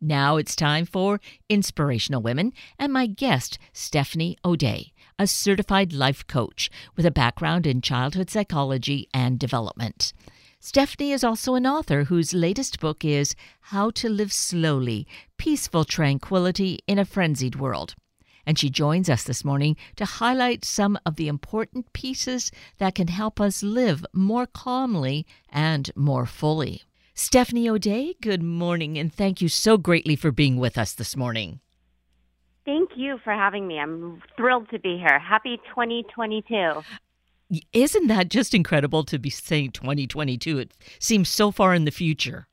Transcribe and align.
Now 0.00 0.36
it's 0.36 0.54
time 0.54 0.84
for 0.84 1.20
Inspirational 1.48 2.20
Women 2.20 2.52
and 2.78 2.92
my 2.92 3.06
guest, 3.06 3.58
Stephanie 3.72 4.36
O'Dea, 4.44 4.92
a 5.18 5.26
certified 5.26 5.94
life 5.94 6.26
coach 6.26 6.70
with 6.96 7.06
a 7.06 7.10
background 7.10 7.66
in 7.66 7.80
childhood 7.80 8.28
psychology 8.28 9.08
and 9.14 9.38
development. 9.38 10.12
Stephanie 10.60 11.12
is 11.12 11.24
also 11.24 11.54
an 11.54 11.66
author 11.66 12.04
whose 12.04 12.34
latest 12.34 12.78
book 12.78 13.06
is 13.06 13.34
How 13.60 13.90
to 13.92 14.10
Live 14.10 14.32
Slowly 14.34 15.06
Peaceful 15.38 15.84
Tranquility 15.84 16.80
in 16.86 16.98
a 16.98 17.06
Frenzied 17.06 17.56
World. 17.56 17.94
And 18.44 18.58
she 18.58 18.68
joins 18.68 19.08
us 19.08 19.22
this 19.22 19.44
morning 19.44 19.76
to 19.96 20.04
highlight 20.04 20.64
some 20.64 20.98
of 21.06 21.16
the 21.16 21.28
important 21.28 21.92
pieces 21.94 22.52
that 22.78 22.94
can 22.94 23.08
help 23.08 23.40
us 23.40 23.62
live 23.62 24.04
more 24.12 24.46
calmly 24.46 25.26
and 25.48 25.90
more 25.96 26.26
fully. 26.26 26.82
Stephanie 27.18 27.66
O'Dea, 27.66 28.14
good 28.20 28.42
morning, 28.42 28.98
and 28.98 29.10
thank 29.10 29.40
you 29.40 29.48
so 29.48 29.78
greatly 29.78 30.16
for 30.16 30.30
being 30.30 30.58
with 30.58 30.76
us 30.76 30.92
this 30.92 31.16
morning. 31.16 31.60
Thank 32.66 32.90
you 32.94 33.16
for 33.24 33.32
having 33.32 33.66
me. 33.66 33.78
I'm 33.78 34.22
thrilled 34.36 34.68
to 34.68 34.78
be 34.78 34.98
here. 34.98 35.18
Happy 35.18 35.56
2022. 35.70 36.82
Isn't 37.72 38.08
that 38.08 38.28
just 38.28 38.52
incredible 38.52 39.02
to 39.04 39.18
be 39.18 39.30
saying 39.30 39.70
2022? 39.70 40.58
It 40.58 40.74
seems 40.98 41.30
so 41.30 41.50
far 41.50 41.72
in 41.72 41.86
the 41.86 41.90
future. 41.90 42.48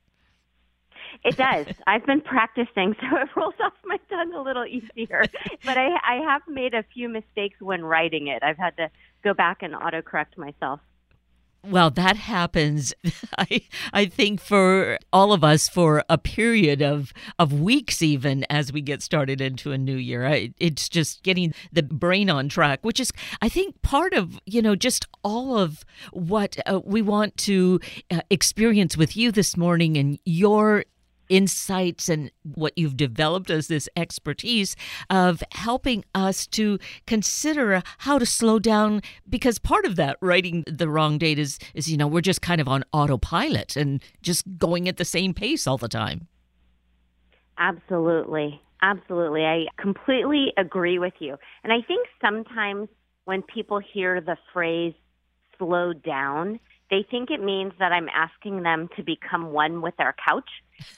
It 1.24 1.36
does. 1.36 1.66
I've 1.86 2.06
been 2.06 2.22
practicing, 2.22 2.96
so 3.02 3.18
it 3.18 3.28
rolls 3.36 3.54
off 3.62 3.74
my 3.84 3.98
tongue 4.08 4.32
a 4.32 4.40
little 4.40 4.64
easier. 4.64 5.26
But 5.62 5.76
I, 5.76 5.88
I 6.08 6.22
have 6.26 6.40
made 6.48 6.72
a 6.72 6.84
few 6.94 7.10
mistakes 7.10 7.60
when 7.60 7.84
writing 7.84 8.28
it. 8.28 8.42
I've 8.42 8.56
had 8.56 8.78
to 8.78 8.88
go 9.22 9.34
back 9.34 9.62
and 9.62 9.74
autocorrect 9.74 10.38
myself. 10.38 10.80
Well, 11.66 11.90
that 11.90 12.16
happens. 12.16 12.92
I 13.38 13.62
I 13.92 14.06
think 14.06 14.40
for 14.40 14.98
all 15.12 15.32
of 15.32 15.42
us 15.42 15.68
for 15.68 16.04
a 16.10 16.18
period 16.18 16.82
of 16.82 17.12
of 17.38 17.52
weeks, 17.52 18.02
even 18.02 18.44
as 18.50 18.72
we 18.72 18.82
get 18.82 19.02
started 19.02 19.40
into 19.40 19.72
a 19.72 19.78
new 19.78 19.96
year. 19.96 20.26
I, 20.26 20.52
it's 20.58 20.88
just 20.88 21.22
getting 21.22 21.54
the 21.72 21.82
brain 21.82 22.28
on 22.28 22.48
track, 22.48 22.80
which 22.82 23.00
is 23.00 23.12
I 23.40 23.48
think 23.48 23.80
part 23.82 24.12
of 24.12 24.38
you 24.44 24.60
know 24.60 24.76
just 24.76 25.06
all 25.22 25.56
of 25.56 25.84
what 26.12 26.56
uh, 26.66 26.80
we 26.84 27.00
want 27.00 27.36
to 27.38 27.80
uh, 28.10 28.20
experience 28.28 28.96
with 28.96 29.16
you 29.16 29.32
this 29.32 29.56
morning 29.56 29.96
and 29.96 30.18
your 30.24 30.84
insights 31.34 32.08
and 32.08 32.30
what 32.54 32.72
you've 32.76 32.96
developed 32.96 33.50
as 33.50 33.66
this 33.66 33.88
expertise 33.96 34.76
of 35.10 35.42
helping 35.50 36.04
us 36.14 36.46
to 36.46 36.78
consider 37.08 37.82
how 37.98 38.20
to 38.20 38.24
slow 38.24 38.60
down 38.60 39.02
because 39.28 39.58
part 39.58 39.84
of 39.84 39.96
that 39.96 40.16
writing 40.20 40.62
the 40.68 40.88
wrong 40.88 41.18
date 41.18 41.38
is 41.38 41.58
is 41.74 41.90
you 41.90 41.96
know 41.96 42.06
we're 42.06 42.20
just 42.20 42.40
kind 42.40 42.60
of 42.60 42.68
on 42.68 42.84
autopilot 42.92 43.74
and 43.76 44.00
just 44.22 44.44
going 44.58 44.88
at 44.88 44.96
the 44.96 45.04
same 45.04 45.34
pace 45.34 45.66
all 45.66 45.76
the 45.76 45.88
time. 45.88 46.28
Absolutely. 47.58 48.60
Absolutely. 48.80 49.44
I 49.44 49.66
completely 49.76 50.52
agree 50.56 51.00
with 51.00 51.14
you. 51.18 51.36
And 51.64 51.72
i 51.72 51.80
think 51.86 52.06
sometimes 52.20 52.88
when 53.24 53.42
people 53.42 53.80
hear 53.80 54.20
the 54.20 54.36
phrase 54.52 54.94
slow 55.58 55.92
down 55.92 56.60
they 56.94 57.02
think 57.10 57.28
it 57.32 57.42
means 57.42 57.72
that 57.80 57.90
I'm 57.90 58.08
asking 58.08 58.62
them 58.62 58.88
to 58.96 59.02
become 59.02 59.50
one 59.50 59.82
with 59.82 59.94
our 59.98 60.14
couch. 60.24 60.48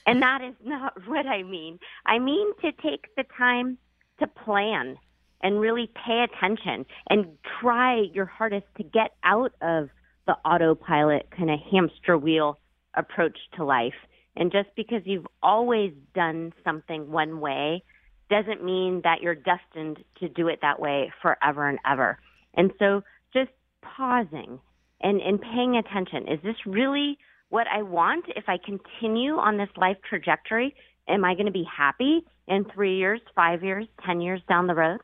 And 0.06 0.20
that 0.20 0.42
is 0.42 0.55
not 0.62 0.92
what 1.06 1.25
I 1.27 1.42
mean. 1.42 1.78
I 2.05 2.19
mean 2.19 2.48
to 2.61 2.70
take 2.72 3.14
the 3.16 3.25
time 3.36 3.78
to 4.20 4.27
plan 4.27 4.98
and 5.41 5.58
really 5.58 5.91
pay 6.06 6.22
attention 6.24 6.84
and 7.08 7.39
try 7.61 8.02
your 8.12 8.27
hardest 8.27 8.67
to 8.77 8.83
get 8.83 9.12
out 9.24 9.52
of 9.62 9.89
the 10.27 10.36
autopilot 10.44 11.30
kind 11.30 11.50
of 11.50 11.58
hamster 11.70 12.19
wheel 12.19 12.58
approach 12.92 13.39
to 13.55 13.64
life. 13.64 13.94
And 14.36 14.52
just 14.52 14.69
because 14.77 15.00
you've 15.06 15.27
always 15.42 15.94
done 16.14 16.52
something 16.62 17.11
one 17.11 17.41
way 17.41 17.83
doesn't 18.28 18.62
mean 18.62 19.00
that 19.05 19.22
you're 19.22 19.34
destined 19.34 20.05
to 20.19 20.28
do 20.28 20.48
it 20.48 20.58
that 20.61 20.78
way 20.78 21.11
forever 21.22 21.67
and 21.67 21.78
ever. 21.86 22.19
And 22.52 22.72
so 22.78 23.02
just 23.33 23.50
pausing 23.80 24.58
and, 25.01 25.20
and 25.20 25.40
paying 25.40 25.77
attention. 25.77 26.29
Is 26.29 26.40
this 26.42 26.57
really 26.64 27.18
what 27.48 27.67
I 27.68 27.83
want? 27.83 28.27
If 28.29 28.45
I 28.48 28.58
continue 28.58 29.36
on 29.36 29.57
this 29.57 29.68
life 29.77 29.96
trajectory, 30.08 30.74
am 31.08 31.24
I 31.24 31.34
going 31.34 31.46
to 31.46 31.52
be 31.52 31.64
happy 31.64 32.24
in 32.48 32.64
three 32.74 32.96
years, 32.96 33.20
five 33.35 33.62
years, 33.62 33.86
10 34.05 34.20
years 34.20 34.40
down 34.48 34.67
the 34.67 34.74
road? 34.74 35.01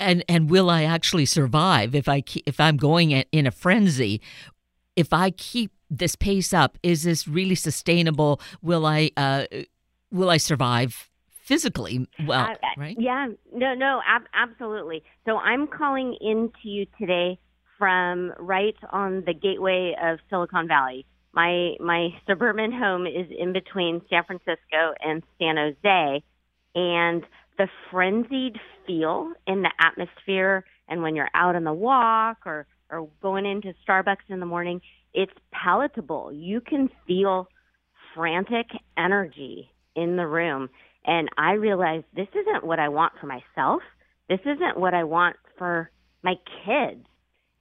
And, 0.00 0.24
and 0.28 0.50
will 0.50 0.70
I 0.70 0.84
actually 0.84 1.24
survive 1.24 1.94
if 1.94 2.08
I 2.08 2.24
if 2.46 2.58
I'm 2.58 2.76
going 2.76 3.12
in 3.12 3.46
a 3.46 3.52
frenzy? 3.52 4.20
If 4.96 5.12
I 5.12 5.30
keep 5.30 5.70
this 5.88 6.16
pace 6.16 6.52
up, 6.52 6.78
is 6.82 7.04
this 7.04 7.28
really 7.28 7.54
sustainable? 7.54 8.40
Will 8.60 8.84
I 8.86 9.12
uh, 9.16 9.44
will 10.10 10.30
I 10.30 10.36
survive 10.36 11.08
physically 11.44 12.08
well 12.26 12.46
uh, 12.46 12.54
right 12.78 12.96
yeah 12.98 13.26
no 13.52 13.74
no 13.74 14.00
ab- 14.06 14.26
absolutely 14.32 15.02
so 15.26 15.36
i'm 15.36 15.66
calling 15.66 16.16
in 16.22 16.50
to 16.62 16.68
you 16.70 16.86
today 16.98 17.38
from 17.78 18.32
right 18.38 18.76
on 18.90 19.24
the 19.26 19.34
gateway 19.34 19.94
of 20.02 20.18
Silicon 20.30 20.68
Valley. 20.68 21.06
My 21.32 21.74
my 21.80 22.10
suburban 22.28 22.72
home 22.72 23.06
is 23.06 23.26
in 23.36 23.52
between 23.52 24.00
San 24.08 24.24
Francisco 24.24 24.94
and 25.00 25.22
San 25.38 25.56
Jose, 25.56 26.22
and 26.74 27.24
the 27.58 27.68
frenzied 27.90 28.58
feel 28.86 29.32
in 29.46 29.62
the 29.62 29.70
atmosphere 29.80 30.64
and 30.88 31.02
when 31.02 31.16
you're 31.16 31.30
out 31.34 31.56
on 31.56 31.64
the 31.64 31.72
walk 31.72 32.38
or 32.46 32.66
or 32.90 33.08
going 33.22 33.46
into 33.46 33.72
Starbucks 33.88 34.28
in 34.28 34.40
the 34.40 34.46
morning, 34.46 34.80
it's 35.14 35.32
palatable. 35.52 36.32
You 36.32 36.60
can 36.60 36.90
feel 37.06 37.48
frantic 38.14 38.66
energy 38.96 39.70
in 39.96 40.16
the 40.16 40.26
room. 40.26 40.68
And 41.06 41.28
I 41.36 41.52
realized 41.52 42.04
this 42.14 42.28
isn't 42.32 42.64
what 42.64 42.78
I 42.78 42.90
want 42.90 43.14
for 43.20 43.26
myself. 43.26 43.80
This 44.28 44.40
isn't 44.44 44.78
what 44.78 44.94
I 44.94 45.04
want 45.04 45.36
for 45.58 45.90
my 46.22 46.34
kids. 46.64 47.04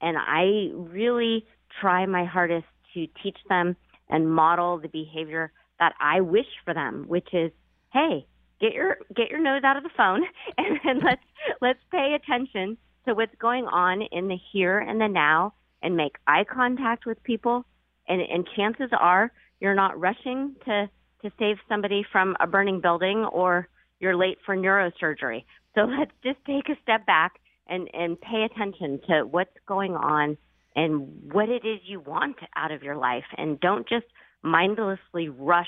And 0.04 0.18
I 0.20 0.70
really 0.74 1.46
try 1.80 2.06
my 2.06 2.26
hardest 2.26 2.68
to 2.94 3.08
teach 3.24 3.38
them 3.50 3.76
and 4.10 4.32
model 4.32 4.78
the 4.78 4.90
behavior 4.90 5.52
that 5.80 5.94
I 6.00 6.22
wish 6.22 6.46
for 6.66 6.74
them, 6.74 7.06
which 7.08 7.30
is, 7.34 7.52
hey, 7.94 8.28
get 8.60 8.74
your 8.74 8.98
get 9.16 9.30
your 9.30 9.40
nose 9.40 9.64
out 9.64 9.78
of 9.78 9.84
the 9.84 9.90
phone 9.96 10.24
and, 10.58 10.80
and 10.84 11.02
let's 11.06 11.24
let's 11.62 11.80
pay 11.90 12.16
attention 12.16 12.78
to 13.08 13.14
what's 13.16 13.36
going 13.40 13.66
on 13.66 14.02
in 14.12 14.28
the 14.28 14.38
here 14.52 14.80
and 14.80 15.02
the 15.02 15.08
now 15.08 15.54
and 15.82 15.98
make 15.98 16.16
eye 16.28 16.46
contact 16.46 17.06
with 17.06 17.22
people 17.24 17.66
and, 18.08 18.22
and 18.22 18.48
chances 18.56 18.90
are 18.98 19.32
you're 19.60 19.76
not 19.76 20.00
rushing 20.00 20.56
to 20.66 20.90
to 21.22 21.32
save 21.40 21.58
somebody 21.70 22.06
from 22.12 22.36
a 22.42 22.48
burning 22.48 22.82
building 22.82 23.26
or 23.26 23.68
you're 24.00 24.18
late 24.18 24.38
for 24.46 24.56
neurosurgery. 24.56 25.46
So 25.76 25.82
let's 25.98 26.12
just 26.24 26.44
take 26.46 26.68
a 26.70 26.80
step 26.84 27.06
back 27.06 27.40
and 27.68 27.90
and 27.94 28.20
pay 28.20 28.44
attention 28.44 29.00
to 29.08 29.24
what's 29.24 29.56
going 29.68 29.94
on 29.94 30.38
and 30.76 31.32
what 31.32 31.50
it 31.50 31.66
is 31.66 31.80
you 31.86 32.00
want 32.00 32.38
out 32.56 32.72
of 32.72 32.84
your 32.84 32.98
life 32.98 33.26
and 33.38 33.60
don't 33.60 33.88
just 33.88 34.06
mindlessly 34.42 35.30
rush 35.30 35.68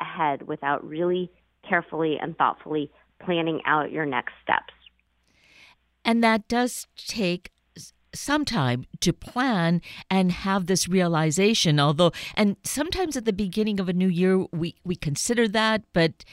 ahead 0.00 0.46
without 0.46 0.86
really 0.86 1.30
carefully 1.68 2.16
and 2.20 2.36
thoughtfully 2.36 2.90
planning 3.24 3.60
out 3.66 3.90
your 3.90 4.06
next 4.06 4.32
steps. 4.42 4.74
And 6.04 6.22
that 6.22 6.46
does 6.48 6.86
take 6.96 7.50
some 8.14 8.44
time 8.44 8.86
to 9.00 9.12
plan 9.12 9.82
and 10.08 10.30
have 10.30 10.66
this 10.66 10.88
realization 10.88 11.80
although 11.80 12.12
and 12.36 12.56
sometimes 12.62 13.16
at 13.16 13.24
the 13.24 13.32
beginning 13.32 13.80
of 13.80 13.88
a 13.88 13.92
new 13.92 14.06
year 14.06 14.46
we 14.52 14.76
we 14.84 14.94
consider 14.94 15.48
that 15.48 15.82
but 15.92 16.24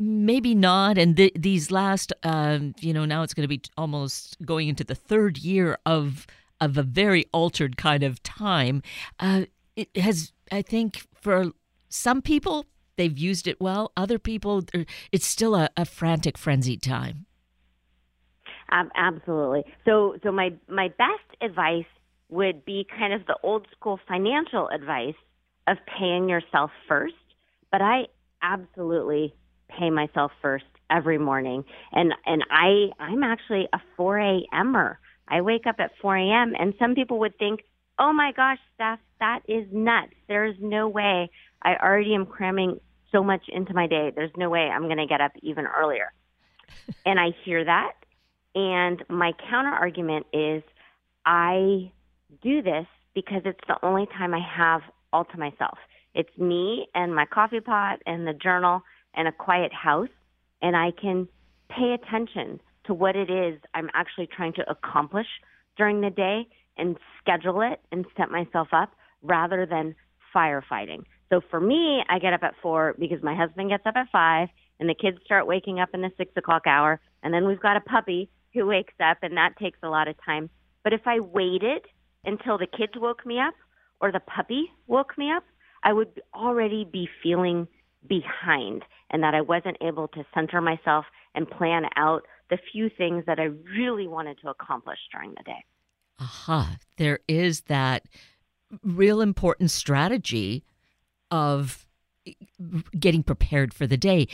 maybe 0.00 0.54
not 0.54 0.96
and 0.96 1.16
th- 1.16 1.34
these 1.36 1.70
last 1.70 2.12
um, 2.22 2.74
you 2.80 2.92
know 2.92 3.04
now 3.04 3.22
it's 3.22 3.34
going 3.34 3.44
to 3.44 3.48
be 3.48 3.60
almost 3.76 4.36
going 4.44 4.68
into 4.68 4.82
the 4.82 4.94
third 4.94 5.38
year 5.38 5.78
of 5.84 6.26
of 6.60 6.76
a 6.76 6.82
very 6.82 7.26
altered 7.32 7.76
kind 7.76 8.02
of 8.02 8.22
time. 8.22 8.82
Uh, 9.18 9.44
it 9.76 9.94
has 9.96 10.32
i 10.50 10.62
think 10.62 11.06
for 11.20 11.52
some 11.88 12.22
people 12.22 12.66
they've 12.96 13.18
used 13.18 13.46
it 13.46 13.60
well. 13.60 13.92
Other 13.96 14.18
people 14.18 14.64
it's 15.12 15.26
still 15.26 15.54
a, 15.54 15.68
a 15.76 15.84
frantic 15.84 16.36
frenzied 16.36 16.82
time. 16.82 17.26
Um, 18.72 18.90
absolutely. 18.96 19.64
So 19.84 20.16
so 20.22 20.32
my 20.32 20.54
my 20.68 20.88
best 20.88 21.42
advice 21.42 21.90
would 22.30 22.64
be 22.64 22.86
kind 22.98 23.12
of 23.12 23.26
the 23.26 23.36
old 23.42 23.66
school 23.76 23.98
financial 24.08 24.68
advice 24.68 25.14
of 25.66 25.76
paying 25.98 26.28
yourself 26.28 26.70
first 26.88 27.14
but 27.70 27.82
i 27.82 28.04
absolutely 28.42 29.34
pay 29.78 29.90
myself 29.90 30.32
first 30.42 30.64
every 30.90 31.18
morning. 31.18 31.64
And 31.92 32.12
and 32.26 32.44
I 32.50 32.90
I'm 32.98 33.22
actually 33.22 33.68
a 33.72 33.78
4 33.96 34.18
a.m.er. 34.18 34.98
I 35.28 35.40
wake 35.40 35.66
up 35.66 35.76
at 35.78 35.92
4 36.02 36.16
a.m. 36.16 36.54
and 36.58 36.74
some 36.78 36.94
people 36.94 37.20
would 37.20 37.38
think, 37.38 37.60
oh 37.98 38.12
my 38.12 38.32
gosh, 38.34 38.58
Steph, 38.74 38.98
that 39.20 39.40
is 39.48 39.66
nuts. 39.70 40.12
There 40.26 40.44
is 40.44 40.56
no 40.60 40.88
way. 40.88 41.30
I 41.62 41.76
already 41.76 42.14
am 42.14 42.26
cramming 42.26 42.80
so 43.12 43.22
much 43.22 43.42
into 43.48 43.74
my 43.74 43.86
day. 43.86 44.10
There's 44.14 44.32
no 44.36 44.50
way 44.50 44.62
I'm 44.62 44.84
going 44.84 44.98
to 44.98 45.06
get 45.06 45.20
up 45.20 45.32
even 45.42 45.66
earlier. 45.66 46.12
and 47.06 47.20
I 47.20 47.28
hear 47.44 47.64
that. 47.64 47.92
And 48.54 49.04
my 49.08 49.32
counter 49.48 49.70
argument 49.70 50.26
is 50.32 50.62
I 51.24 51.92
do 52.42 52.62
this 52.62 52.86
because 53.14 53.42
it's 53.44 53.60
the 53.68 53.76
only 53.84 54.06
time 54.06 54.34
I 54.34 54.40
have 54.40 54.80
all 55.12 55.24
to 55.26 55.38
myself. 55.38 55.78
It's 56.14 56.36
me 56.38 56.88
and 56.94 57.14
my 57.14 57.26
coffee 57.26 57.60
pot 57.60 58.00
and 58.06 58.26
the 58.26 58.32
journal 58.32 58.82
and 59.14 59.28
a 59.28 59.32
quiet 59.32 59.72
house, 59.72 60.08
and 60.62 60.76
I 60.76 60.90
can 60.92 61.28
pay 61.68 61.94
attention 61.94 62.60
to 62.86 62.94
what 62.94 63.16
it 63.16 63.30
is 63.30 63.60
I'm 63.74 63.90
actually 63.94 64.28
trying 64.34 64.52
to 64.54 64.70
accomplish 64.70 65.26
during 65.76 66.00
the 66.00 66.10
day 66.10 66.48
and 66.76 66.96
schedule 67.20 67.60
it 67.60 67.80
and 67.92 68.04
set 68.16 68.30
myself 68.30 68.68
up 68.72 68.92
rather 69.22 69.66
than 69.66 69.94
firefighting. 70.34 71.04
So 71.28 71.40
for 71.50 71.60
me, 71.60 72.02
I 72.08 72.18
get 72.18 72.32
up 72.32 72.42
at 72.42 72.54
four 72.62 72.94
because 72.98 73.22
my 73.22 73.34
husband 73.34 73.70
gets 73.70 73.86
up 73.86 73.94
at 73.96 74.08
five 74.10 74.48
and 74.78 74.88
the 74.88 74.94
kids 74.94 75.18
start 75.24 75.46
waking 75.46 75.78
up 75.78 75.90
in 75.94 76.00
the 76.00 76.10
six 76.16 76.32
o'clock 76.36 76.62
hour. 76.66 77.00
And 77.22 77.32
then 77.32 77.46
we've 77.46 77.60
got 77.60 77.76
a 77.76 77.80
puppy 77.80 78.30
who 78.54 78.66
wakes 78.66 78.94
up 79.00 79.18
and 79.22 79.36
that 79.36 79.56
takes 79.60 79.78
a 79.82 79.88
lot 79.88 80.08
of 80.08 80.16
time. 80.24 80.50
But 80.82 80.92
if 80.92 81.02
I 81.06 81.20
waited 81.20 81.82
until 82.24 82.58
the 82.58 82.66
kids 82.66 82.92
woke 82.96 83.24
me 83.24 83.38
up 83.38 83.54
or 84.00 84.10
the 84.10 84.20
puppy 84.20 84.70
woke 84.86 85.16
me 85.16 85.30
up, 85.30 85.44
I 85.82 85.92
would 85.92 86.20
already 86.34 86.84
be 86.84 87.08
feeling 87.22 87.68
behind 88.06 88.82
and 89.10 89.22
that 89.22 89.34
I 89.34 89.40
wasn't 89.40 89.76
able 89.80 90.08
to 90.08 90.24
center 90.34 90.60
myself 90.60 91.04
and 91.34 91.48
plan 91.48 91.84
out 91.96 92.22
the 92.48 92.58
few 92.72 92.90
things 92.90 93.24
that 93.26 93.38
I 93.38 93.48
really 93.76 94.08
wanted 94.08 94.38
to 94.42 94.48
accomplish 94.48 94.98
during 95.12 95.30
the 95.30 95.42
day. 95.44 95.64
Aha, 96.20 96.76
there 96.96 97.20
is 97.28 97.62
that 97.62 98.04
real 98.82 99.20
important 99.20 99.70
strategy 99.70 100.64
of 101.30 101.86
getting 102.98 103.22
prepared 103.22 103.72
for 103.72 103.86
the 103.86 103.96
day. 103.96 104.28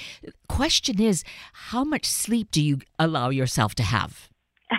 Question 0.48 1.00
is, 1.00 1.24
how 1.52 1.84
much 1.84 2.06
sleep 2.06 2.50
do 2.50 2.62
you 2.62 2.78
allow 2.98 3.30
yourself 3.30 3.74
to 3.76 3.82
have? 3.82 4.28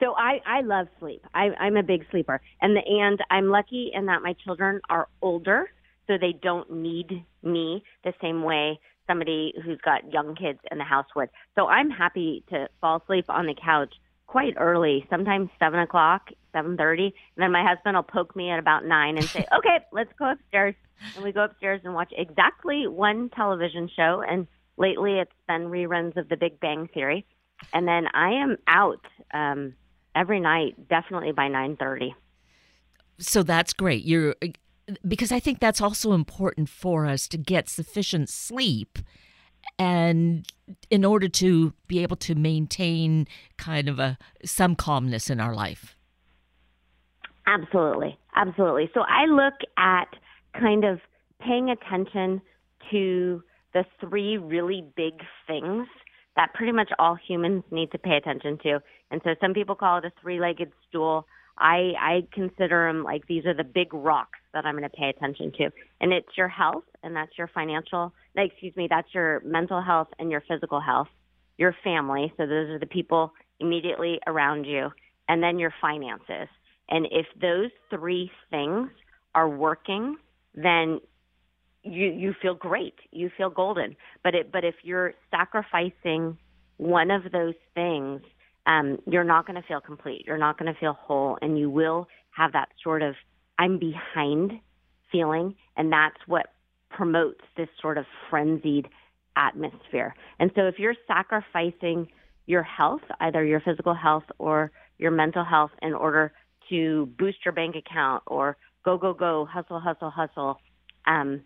So 0.00 0.12
I, 0.18 0.40
I 0.44 0.60
love 0.60 0.88
sleep. 0.98 1.24
I, 1.34 1.50
I'm 1.58 1.76
a 1.76 1.82
big 1.82 2.04
sleeper, 2.10 2.40
and 2.60 2.76
the, 2.76 2.82
and 2.84 3.18
I'm 3.30 3.48
lucky 3.48 3.90
in 3.94 4.06
that 4.06 4.22
my 4.22 4.34
children 4.44 4.80
are 4.90 5.08
older, 5.22 5.70
so 6.06 6.18
they 6.18 6.32
don't 6.32 6.70
need 6.70 7.24
me 7.42 7.82
the 8.04 8.12
same 8.20 8.42
way 8.42 8.78
somebody 9.06 9.54
who's 9.64 9.78
got 9.84 10.12
young 10.12 10.34
kids 10.34 10.58
in 10.70 10.78
the 10.78 10.84
house 10.84 11.06
would. 11.14 11.28
So 11.54 11.66
I'm 11.66 11.90
happy 11.90 12.44
to 12.50 12.68
fall 12.80 13.00
asleep 13.02 13.26
on 13.28 13.46
the 13.46 13.54
couch 13.54 13.94
quite 14.26 14.54
early, 14.56 15.06
sometimes 15.10 15.50
seven 15.58 15.80
o'clock, 15.80 16.30
seven 16.52 16.76
thirty, 16.76 17.06
and 17.06 17.42
then 17.42 17.52
my 17.52 17.62
husband 17.62 17.96
will 17.96 18.02
poke 18.02 18.34
me 18.34 18.50
at 18.50 18.58
about 18.58 18.84
nine 18.84 19.16
and 19.16 19.26
say, 19.26 19.46
"Okay, 19.56 19.78
let's 19.92 20.12
go 20.18 20.32
upstairs." 20.32 20.74
And 21.14 21.24
we 21.24 21.32
go 21.32 21.44
upstairs 21.44 21.80
and 21.84 21.94
watch 21.94 22.12
exactly 22.16 22.86
one 22.86 23.28
television 23.30 23.90
show. 23.94 24.22
And 24.28 24.46
lately, 24.76 25.18
it's 25.18 25.32
been 25.46 25.62
reruns 25.62 26.16
of 26.16 26.28
The 26.28 26.36
Big 26.36 26.60
Bang 26.60 26.88
Theory. 26.94 27.26
And 27.72 27.86
then 27.86 28.06
I 28.14 28.30
am 28.30 28.56
out 28.66 29.04
um, 29.32 29.74
every 30.14 30.40
night, 30.40 30.88
definitely 30.88 31.32
by 31.32 31.48
nine 31.48 31.76
thirty. 31.76 32.14
So 33.18 33.42
that's 33.42 33.72
great. 33.72 34.04
You're 34.04 34.34
because 35.06 35.32
I 35.32 35.40
think 35.40 35.60
that's 35.60 35.80
also 35.80 36.12
important 36.12 36.68
for 36.68 37.06
us 37.06 37.26
to 37.28 37.38
get 37.38 37.68
sufficient 37.68 38.28
sleep 38.28 38.98
and 39.78 40.46
in 40.90 41.04
order 41.04 41.28
to 41.28 41.72
be 41.88 42.02
able 42.02 42.16
to 42.16 42.34
maintain 42.34 43.26
kind 43.56 43.88
of 43.88 43.98
a 43.98 44.18
some 44.44 44.74
calmness 44.74 45.30
in 45.30 45.40
our 45.40 45.54
life. 45.54 45.96
Absolutely. 47.46 48.18
Absolutely. 48.36 48.90
So 48.94 49.00
I 49.00 49.26
look 49.26 49.54
at 49.76 50.08
kind 50.58 50.84
of 50.84 51.00
paying 51.40 51.70
attention 51.70 52.40
to 52.90 53.42
the 53.72 53.84
three 54.00 54.38
really 54.38 54.84
big 54.96 55.14
things 55.46 55.86
that 56.36 56.52
pretty 56.54 56.72
much 56.72 56.90
all 56.98 57.16
humans 57.16 57.62
need 57.70 57.92
to 57.92 57.98
pay 57.98 58.16
attention 58.16 58.58
to. 58.62 58.80
And 59.10 59.20
so 59.24 59.34
some 59.40 59.52
people 59.52 59.74
call 59.74 59.98
it 59.98 60.04
a 60.04 60.12
three-legged 60.20 60.72
stool. 60.88 61.26
I 61.58 61.92
I 62.00 62.26
consider 62.32 62.88
them 62.88 63.04
like 63.04 63.26
these 63.26 63.46
are 63.46 63.54
the 63.54 63.64
big 63.64 63.92
rocks 63.92 64.38
that 64.52 64.64
I'm 64.64 64.76
going 64.76 64.88
to 64.88 64.96
pay 64.96 65.08
attention 65.08 65.52
to. 65.58 65.70
And 66.00 66.12
it's 66.12 66.36
your 66.36 66.48
health 66.48 66.84
and 67.02 67.14
that's 67.14 67.36
your 67.36 67.48
financial, 67.48 68.12
excuse 68.36 68.74
me, 68.76 68.86
that's 68.88 69.08
your 69.12 69.40
mental 69.44 69.82
health 69.82 70.08
and 70.18 70.30
your 70.30 70.42
physical 70.48 70.80
health, 70.80 71.08
your 71.58 71.74
family, 71.84 72.32
so 72.36 72.46
those 72.46 72.70
are 72.70 72.78
the 72.78 72.86
people 72.86 73.32
immediately 73.60 74.18
around 74.26 74.64
you, 74.64 74.90
and 75.28 75.42
then 75.42 75.58
your 75.58 75.72
finances. 75.80 76.48
And 76.88 77.06
if 77.10 77.26
those 77.40 77.70
three 77.90 78.30
things 78.50 78.88
are 79.34 79.48
working, 79.48 80.16
then 80.54 81.00
you 81.82 82.06
you 82.10 82.34
feel 82.40 82.54
great. 82.54 82.94
You 83.10 83.30
feel 83.36 83.50
golden. 83.50 83.96
But 84.22 84.34
it 84.34 84.52
but 84.52 84.64
if 84.64 84.76
you're 84.82 85.14
sacrificing 85.30 86.38
one 86.78 87.10
of 87.10 87.30
those 87.32 87.54
things, 87.74 88.22
um, 88.66 88.98
you're 89.06 89.24
not 89.24 89.46
going 89.46 89.60
to 89.60 89.66
feel 89.66 89.80
complete. 89.80 90.24
You're 90.26 90.38
not 90.38 90.58
going 90.58 90.72
to 90.72 90.78
feel 90.78 90.94
whole, 90.94 91.38
and 91.42 91.58
you 91.58 91.70
will 91.70 92.08
have 92.30 92.52
that 92.52 92.68
sort 92.82 93.02
of 93.02 93.14
I'm 93.58 93.78
behind 93.78 94.52
feeling, 95.12 95.54
and 95.76 95.92
that's 95.92 96.16
what 96.26 96.46
promotes 96.90 97.40
this 97.56 97.68
sort 97.80 97.98
of 97.98 98.04
frenzied 98.30 98.88
atmosphere. 99.36 100.14
And 100.38 100.50
so 100.54 100.62
if 100.62 100.78
you're 100.78 100.94
sacrificing 101.06 102.08
your 102.46 102.62
health, 102.62 103.02
either 103.20 103.44
your 103.44 103.60
physical 103.60 103.94
health 103.94 104.24
or 104.38 104.70
your 104.98 105.10
mental 105.10 105.44
health, 105.44 105.70
in 105.82 105.94
order 105.94 106.32
to 106.68 107.06
boost 107.18 107.38
your 107.44 107.52
bank 107.52 107.76
account 107.76 108.22
or 108.26 108.56
go 108.84 108.98
go 108.98 109.12
go 109.12 109.46
hustle 109.50 109.80
hustle 109.80 110.10
hustle 110.10 110.60
um 111.06 111.40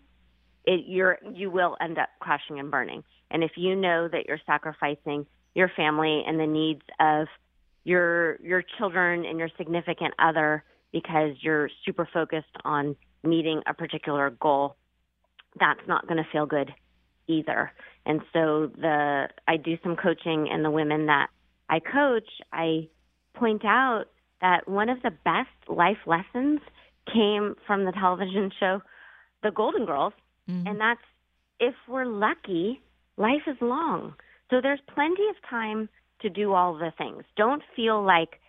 it 0.65 0.85
you're 0.87 1.17
you 1.33 1.49
will 1.49 1.75
end 1.81 1.97
up 1.97 2.09
crashing 2.19 2.59
and 2.59 2.71
burning 2.71 3.03
and 3.31 3.43
if 3.43 3.51
you 3.55 3.75
know 3.75 4.07
that 4.07 4.25
you're 4.27 4.39
sacrificing 4.45 5.25
your 5.55 5.69
family 5.75 6.23
and 6.25 6.39
the 6.39 6.47
needs 6.47 6.81
of 6.99 7.27
your 7.83 8.39
your 8.41 8.63
children 8.77 9.25
and 9.25 9.39
your 9.39 9.49
significant 9.57 10.13
other 10.19 10.63
because 10.91 11.35
you're 11.41 11.69
super 11.85 12.07
focused 12.11 12.55
on 12.63 12.95
meeting 13.23 13.61
a 13.67 13.73
particular 13.73 14.29
goal 14.29 14.75
that's 15.59 15.81
not 15.87 16.07
going 16.07 16.17
to 16.17 16.29
feel 16.31 16.45
good 16.45 16.73
either 17.27 17.71
and 18.05 18.21
so 18.33 18.71
the 18.75 19.27
I 19.47 19.57
do 19.57 19.77
some 19.83 19.95
coaching 19.95 20.49
and 20.51 20.63
the 20.63 20.71
women 20.71 21.07
that 21.07 21.27
I 21.69 21.79
coach 21.79 22.29
I 22.51 22.87
point 23.35 23.63
out 23.65 24.05
that 24.41 24.67
one 24.67 24.89
of 24.89 25.01
the 25.01 25.11
best 25.11 25.49
life 25.67 25.97
lessons 26.05 26.59
came 27.13 27.55
from 27.65 27.85
the 27.85 27.91
television 27.91 28.51
show 28.59 28.81
The 29.43 29.51
Golden 29.51 29.85
Girls, 29.85 30.13
mm-hmm. 30.49 30.67
and 30.67 30.79
that's 30.79 31.01
if 31.59 31.75
we're 31.87 32.05
lucky, 32.05 32.81
life 33.17 33.41
is 33.47 33.57
long. 33.61 34.13
So 34.49 34.61
there's 34.61 34.79
plenty 34.93 35.27
of 35.29 35.35
time 35.49 35.89
to 36.21 36.29
do 36.29 36.53
all 36.53 36.73
the 36.73 36.91
things. 36.97 37.23
Don't 37.35 37.61
feel 37.75 38.03
like 38.03 38.39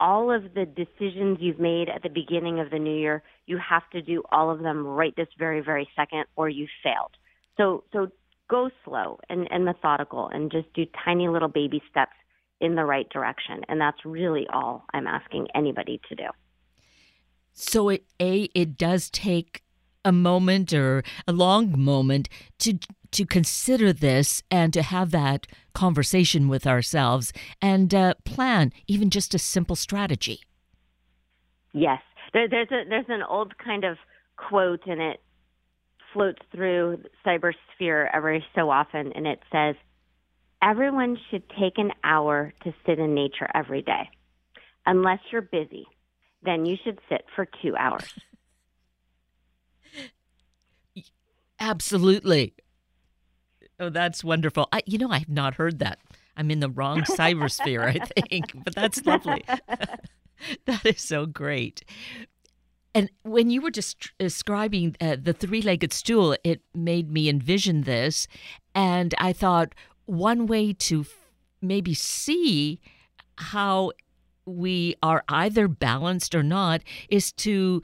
all 0.00 0.32
of 0.32 0.54
the 0.54 0.64
decisions 0.64 1.38
you've 1.40 1.60
made 1.60 1.88
at 1.88 2.02
the 2.02 2.08
beginning 2.08 2.58
of 2.58 2.70
the 2.70 2.78
new 2.78 2.96
year, 2.96 3.22
you 3.46 3.58
have 3.58 3.88
to 3.90 4.00
do 4.00 4.22
all 4.32 4.50
of 4.50 4.60
them 4.60 4.86
right 4.86 5.14
this 5.16 5.28
very, 5.38 5.60
very 5.60 5.88
second 5.94 6.24
or 6.36 6.48
you 6.48 6.66
failed. 6.82 7.10
So 7.56 7.84
so 7.92 8.08
go 8.48 8.70
slow 8.84 9.20
and, 9.28 9.46
and 9.50 9.64
methodical 9.64 10.28
and 10.28 10.50
just 10.50 10.72
do 10.74 10.84
tiny 11.04 11.28
little 11.28 11.48
baby 11.48 11.82
steps 11.90 12.16
in 12.60 12.74
the 12.74 12.84
right 12.84 13.08
direction. 13.10 13.62
And 13.68 13.80
that's 13.80 14.04
really 14.04 14.46
all 14.52 14.84
I'm 14.92 15.06
asking 15.06 15.48
anybody 15.54 16.00
to 16.08 16.14
do. 16.14 16.28
So 17.52 17.90
it 17.90 18.04
a 18.20 18.48
it 18.54 18.76
does 18.76 19.10
take 19.10 19.62
a 20.04 20.12
moment 20.12 20.72
or 20.72 21.02
a 21.28 21.32
long 21.32 21.78
moment 21.78 22.28
to 22.58 22.78
to 23.12 23.26
consider 23.26 23.92
this 23.92 24.42
and 24.50 24.72
to 24.72 24.82
have 24.82 25.10
that 25.10 25.46
conversation 25.74 26.48
with 26.48 26.66
ourselves 26.66 27.32
and 27.60 27.94
uh, 27.94 28.14
plan 28.24 28.72
even 28.86 29.10
just 29.10 29.34
a 29.34 29.38
simple 29.38 29.76
strategy. 29.76 30.40
Yes, 31.72 32.00
there, 32.32 32.48
there's 32.48 32.70
a 32.70 32.88
there's 32.88 33.06
an 33.08 33.22
old 33.22 33.56
kind 33.58 33.84
of 33.84 33.96
quote 34.36 34.86
and 34.86 35.00
it 35.00 35.20
floats 36.12 36.42
through 36.52 37.02
cybersphere 37.24 38.08
every 38.12 38.44
so 38.54 38.70
often 38.70 39.12
and 39.12 39.26
it 39.26 39.40
says 39.52 39.76
everyone 40.62 41.16
should 41.30 41.42
take 41.50 41.78
an 41.78 41.92
hour 42.04 42.52
to 42.64 42.74
sit 42.86 42.98
in 42.98 43.14
nature 43.14 43.48
every 43.54 43.82
day. 43.82 44.08
Unless 44.86 45.20
you're 45.30 45.42
busy, 45.42 45.86
then 46.42 46.66
you 46.66 46.76
should 46.82 46.98
sit 47.08 47.24
for 47.36 47.46
two 47.62 47.76
hours. 47.76 48.12
Absolutely. 51.60 52.54
Oh, 53.80 53.88
that's 53.88 54.22
wonderful. 54.22 54.68
I, 54.72 54.82
you 54.84 54.98
know, 54.98 55.10
I 55.10 55.18
have 55.18 55.30
not 55.30 55.54
heard 55.54 55.78
that. 55.78 55.98
I'm 56.36 56.50
in 56.50 56.60
the 56.60 56.68
wrong 56.68 57.00
cybersphere, 57.02 57.82
I 57.82 58.04
think, 58.20 58.52
but 58.62 58.74
that's 58.74 59.04
lovely. 59.06 59.42
that 60.66 60.84
is 60.84 61.00
so 61.00 61.24
great. 61.24 61.82
And 62.94 63.10
when 63.22 63.50
you 63.50 63.62
were 63.62 63.70
just 63.70 64.10
describing 64.18 64.96
uh, 65.00 65.16
the 65.20 65.32
three 65.32 65.62
legged 65.62 65.92
stool, 65.92 66.36
it 66.44 66.60
made 66.74 67.10
me 67.10 67.28
envision 67.28 67.82
this. 67.82 68.28
And 68.74 69.14
I 69.18 69.32
thought, 69.32 69.74
one 70.06 70.46
way 70.46 70.72
to 70.74 71.06
maybe 71.62 71.94
see 71.94 72.80
how 73.38 73.92
we 74.44 74.96
are 75.02 75.24
either 75.28 75.68
balanced 75.68 76.34
or 76.34 76.42
not 76.42 76.82
is 77.08 77.32
to 77.32 77.82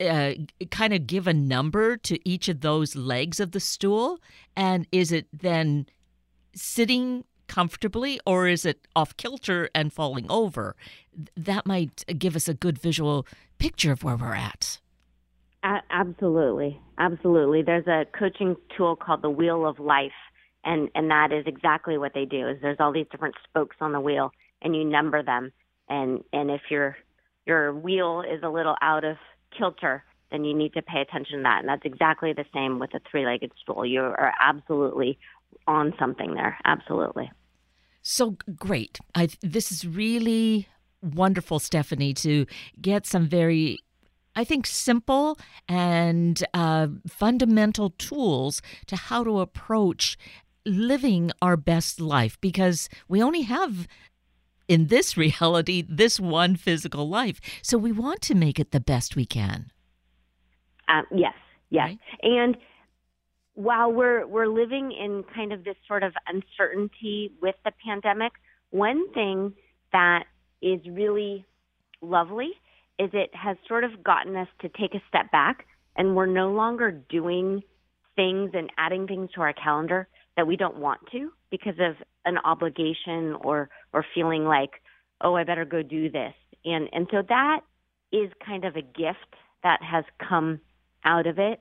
uh, 0.00 0.32
kind 0.70 0.92
of 0.92 1.06
give 1.06 1.26
a 1.26 1.34
number 1.34 1.96
to 1.96 2.28
each 2.28 2.48
of 2.48 2.60
those 2.60 2.96
legs 2.96 3.40
of 3.40 3.52
the 3.52 3.60
stool. 3.60 4.18
And 4.56 4.86
is 4.92 5.12
it 5.12 5.26
then 5.32 5.86
sitting 6.54 7.24
comfortably 7.46 8.20
or 8.26 8.46
is 8.46 8.64
it 8.64 8.86
off 8.94 9.16
kilter 9.16 9.68
and 9.74 9.92
falling 9.92 10.26
over? 10.30 10.76
That 11.36 11.66
might 11.66 12.04
give 12.18 12.36
us 12.36 12.48
a 12.48 12.54
good 12.54 12.78
visual 12.78 13.26
picture 13.58 13.92
of 13.92 14.04
where 14.04 14.16
we're 14.16 14.34
at. 14.34 14.80
Absolutely, 15.90 16.80
absolutely. 16.98 17.62
There's 17.62 17.86
a 17.86 18.06
coaching 18.16 18.56
tool 18.76 18.94
called 18.94 19.22
the 19.22 19.30
Wheel 19.30 19.66
of 19.66 19.80
Life, 19.80 20.12
and 20.64 20.88
and 20.94 21.10
that 21.10 21.32
is 21.32 21.44
exactly 21.46 21.98
what 21.98 22.14
they 22.14 22.24
do. 22.24 22.48
Is 22.48 22.58
there's 22.62 22.76
all 22.78 22.92
these 22.92 23.06
different 23.10 23.34
spokes 23.48 23.76
on 23.80 23.92
the 23.92 24.00
wheel, 24.00 24.30
and 24.62 24.76
you 24.76 24.84
number 24.84 25.22
them, 25.22 25.52
and 25.88 26.22
and 26.32 26.50
if 26.50 26.60
your 26.70 26.96
your 27.44 27.74
wheel 27.74 28.22
is 28.22 28.42
a 28.44 28.48
little 28.48 28.76
out 28.80 29.04
of 29.04 29.16
kilter, 29.56 30.04
then 30.30 30.44
you 30.44 30.54
need 30.54 30.74
to 30.74 30.82
pay 30.82 31.00
attention 31.00 31.38
to 31.38 31.42
that. 31.44 31.60
And 31.60 31.68
that's 31.68 31.84
exactly 31.84 32.32
the 32.32 32.44
same 32.54 32.78
with 32.78 32.94
a 32.94 33.00
three-legged 33.10 33.52
stool. 33.62 33.84
You 33.84 34.02
are 34.02 34.32
absolutely 34.40 35.18
on 35.66 35.94
something 35.98 36.34
there. 36.34 36.58
Absolutely. 36.64 37.30
So 38.02 38.36
great. 38.56 38.98
I, 39.14 39.28
this 39.42 39.72
is 39.72 39.86
really 39.86 40.68
wonderful, 41.02 41.58
Stephanie, 41.58 42.14
to 42.14 42.46
get 42.80 43.06
some 43.06 43.28
very 43.28 43.78
I 44.36 44.44
think, 44.44 44.66
simple 44.66 45.36
and 45.68 46.44
uh, 46.54 46.86
fundamental 47.08 47.90
tools 47.90 48.62
to 48.86 48.94
how 48.94 49.24
to 49.24 49.40
approach 49.40 50.16
living 50.64 51.32
our 51.42 51.56
best 51.56 52.00
life 52.00 52.40
because 52.40 52.88
we 53.08 53.20
only 53.20 53.42
have 53.42 53.88
in 54.68 54.86
this 54.86 55.16
reality 55.16 55.84
this 55.88 56.20
one 56.20 56.56
physical 56.56 57.08
life. 57.08 57.40
So 57.62 57.78
we 57.78 57.92
want 57.92 58.20
to 58.22 58.34
make 58.34 58.60
it 58.60 58.70
the 58.70 58.80
best 58.80 59.16
we 59.16 59.26
can. 59.26 59.70
Um, 60.88 61.04
yes, 61.10 61.34
yes. 61.70 61.88
Right? 61.88 61.98
And 62.22 62.56
while 63.54 63.92
we're 63.92 64.26
we're 64.26 64.46
living 64.46 64.92
in 64.92 65.24
kind 65.34 65.52
of 65.52 65.64
this 65.64 65.76
sort 65.86 66.02
of 66.02 66.12
uncertainty 66.26 67.32
with 67.42 67.56
the 67.64 67.72
pandemic, 67.84 68.32
one 68.70 69.12
thing 69.12 69.54
that 69.92 70.24
is 70.62 70.80
really 70.88 71.44
lovely 72.00 72.50
is 72.98 73.10
it 73.12 73.30
has 73.34 73.56
sort 73.66 73.84
of 73.84 74.02
gotten 74.02 74.36
us 74.36 74.48
to 74.60 74.68
take 74.68 74.94
a 74.94 75.02
step 75.08 75.30
back 75.30 75.66
and 75.96 76.14
we're 76.14 76.26
no 76.26 76.52
longer 76.52 76.90
doing 76.90 77.62
things 78.16 78.50
and 78.54 78.70
adding 78.78 79.06
things 79.06 79.30
to 79.34 79.40
our 79.40 79.52
calendar 79.52 80.08
that 80.36 80.46
we 80.46 80.56
don't 80.56 80.76
want 80.78 81.00
to 81.12 81.30
because 81.50 81.74
of 81.80 81.96
an 82.24 82.38
obligation 82.38 83.36
or 83.40 83.68
or 83.92 84.04
feeling 84.14 84.44
like 84.44 84.82
oh 85.20 85.34
I 85.34 85.44
better 85.44 85.64
go 85.64 85.82
do 85.82 86.10
this 86.10 86.34
and 86.64 86.88
and 86.92 87.06
so 87.10 87.22
that 87.28 87.60
is 88.12 88.30
kind 88.44 88.64
of 88.64 88.76
a 88.76 88.82
gift 88.82 89.34
that 89.62 89.82
has 89.82 90.04
come 90.18 90.60
out 91.04 91.26
of 91.26 91.38
it 91.38 91.60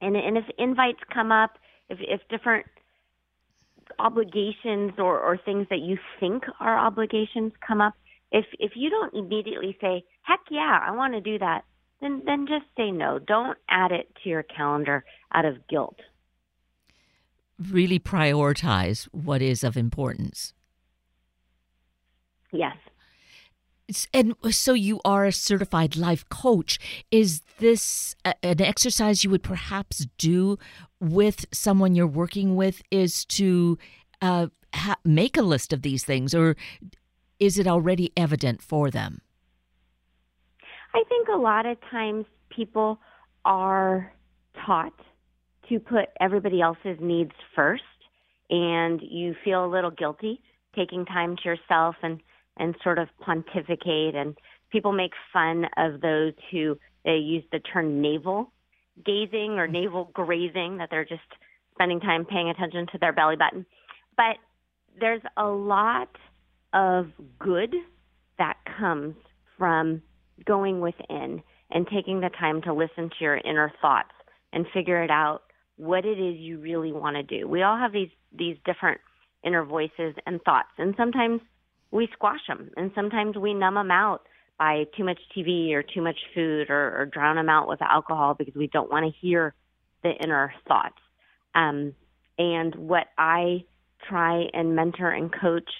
and 0.00 0.16
and 0.16 0.36
if 0.36 0.44
invites 0.58 1.00
come 1.12 1.32
up 1.32 1.58
if 1.88 1.98
if 2.00 2.20
different 2.28 2.66
obligations 3.98 4.92
or 4.98 5.18
or 5.18 5.36
things 5.36 5.66
that 5.70 5.80
you 5.80 5.98
think 6.18 6.44
are 6.60 6.78
obligations 6.78 7.52
come 7.66 7.80
up 7.80 7.94
if 8.32 8.44
if 8.58 8.72
you 8.76 8.90
don't 8.90 9.14
immediately 9.14 9.76
say, 9.80 10.04
"Heck 10.22 10.40
yeah, 10.50 10.80
I 10.86 10.92
want 10.92 11.14
to 11.14 11.20
do 11.20 11.38
that," 11.38 11.64
then 12.00 12.22
then 12.24 12.46
just 12.46 12.66
say 12.76 12.90
no. 12.90 13.18
Don't 13.18 13.58
add 13.68 13.92
it 13.92 14.14
to 14.22 14.28
your 14.28 14.42
calendar 14.42 15.04
out 15.32 15.44
of 15.44 15.66
guilt. 15.68 15.98
Really 17.58 17.98
prioritize 17.98 19.04
what 19.12 19.42
is 19.42 19.64
of 19.64 19.76
importance. 19.76 20.54
Yes. 22.52 22.76
And 24.14 24.34
so 24.50 24.72
you 24.72 25.00
are 25.04 25.24
a 25.26 25.32
certified 25.32 25.96
life 25.96 26.28
coach. 26.28 26.78
Is 27.10 27.42
this 27.58 28.14
an 28.24 28.60
exercise 28.60 29.24
you 29.24 29.30
would 29.30 29.42
perhaps 29.42 30.06
do 30.16 30.58
with 31.00 31.46
someone 31.52 31.94
you're 31.94 32.06
working 32.06 32.54
with? 32.54 32.82
Is 32.90 33.24
to 33.26 33.78
uh, 34.22 34.46
ha- 34.74 34.96
make 35.04 35.36
a 35.36 35.42
list 35.42 35.72
of 35.72 35.82
these 35.82 36.04
things, 36.04 36.34
or 36.34 36.56
is 37.40 37.58
it 37.58 37.66
already 37.66 38.12
evident 38.16 38.62
for 38.62 38.90
them? 38.90 39.22
I 40.94 41.02
think 41.08 41.28
a 41.28 41.38
lot 41.38 41.66
of 41.66 41.78
times 41.90 42.26
people 42.48 43.00
are 43.44 44.12
taught 44.66 44.94
to 45.68 45.78
put 45.78 46.06
everybody 46.20 46.60
else's 46.60 46.98
needs 47.00 47.32
first, 47.54 47.82
and 48.50 49.00
you 49.02 49.34
feel 49.44 49.64
a 49.64 49.70
little 49.70 49.90
guilty 49.90 50.42
taking 50.76 51.04
time 51.04 51.36
to 51.36 51.48
yourself 51.48 51.96
and 52.02 52.20
and 52.60 52.76
sort 52.84 52.98
of 52.98 53.08
pontificate. 53.20 54.14
And 54.14 54.36
people 54.70 54.92
make 54.92 55.12
fun 55.32 55.64
of 55.76 56.00
those 56.00 56.34
who 56.52 56.78
they 57.04 57.16
use 57.16 57.44
the 57.50 57.58
term 57.58 58.00
navel 58.00 58.52
gazing 59.04 59.52
or 59.58 59.66
navel 59.66 60.10
grazing, 60.12 60.76
that 60.78 60.88
they're 60.90 61.04
just 61.04 61.22
spending 61.74 62.00
time 62.00 62.24
paying 62.24 62.50
attention 62.50 62.86
to 62.92 62.98
their 62.98 63.12
belly 63.12 63.36
button. 63.36 63.64
But 64.16 64.36
there's 64.98 65.22
a 65.36 65.46
lot 65.46 66.10
of 66.72 67.06
good 67.38 67.74
that 68.38 68.58
comes 68.78 69.14
from 69.58 70.02
going 70.44 70.80
within 70.80 71.42
and 71.70 71.86
taking 71.88 72.20
the 72.20 72.30
time 72.38 72.62
to 72.62 72.72
listen 72.72 73.10
to 73.10 73.24
your 73.24 73.36
inner 73.36 73.72
thoughts 73.80 74.12
and 74.52 74.66
figure 74.74 75.02
it 75.02 75.10
out 75.10 75.42
what 75.76 76.04
it 76.04 76.18
is 76.18 76.38
you 76.38 76.58
really 76.58 76.92
want 76.92 77.16
to 77.16 77.22
do. 77.22 77.48
We 77.48 77.62
all 77.62 77.78
have 77.78 77.92
these 77.92 78.10
these 78.36 78.56
different 78.64 79.00
inner 79.44 79.64
voices 79.64 80.14
and 80.26 80.40
thoughts 80.42 80.68
and 80.78 80.94
sometimes 80.96 81.40
we 81.90 82.08
squash 82.12 82.40
them 82.46 82.70
and 82.76 82.90
sometimes 82.94 83.36
we 83.36 83.54
numb 83.54 83.74
them 83.74 83.90
out 83.90 84.22
by 84.58 84.84
too 84.96 85.04
much 85.04 85.18
TV 85.36 85.72
or 85.72 85.82
too 85.82 86.02
much 86.02 86.18
food 86.34 86.68
or, 86.68 87.00
or 87.00 87.06
drown 87.06 87.36
them 87.36 87.48
out 87.48 87.66
with 87.66 87.80
alcohol 87.80 88.34
because 88.34 88.54
we 88.54 88.66
don't 88.66 88.90
want 88.90 89.06
to 89.06 89.26
hear 89.26 89.54
the 90.02 90.10
inner 90.22 90.52
thoughts. 90.68 90.98
Um, 91.54 91.94
and 92.38 92.74
what 92.74 93.06
I 93.18 93.64
try 94.08 94.44
and 94.52 94.76
mentor 94.76 95.10
and 95.10 95.32
coach 95.32 95.70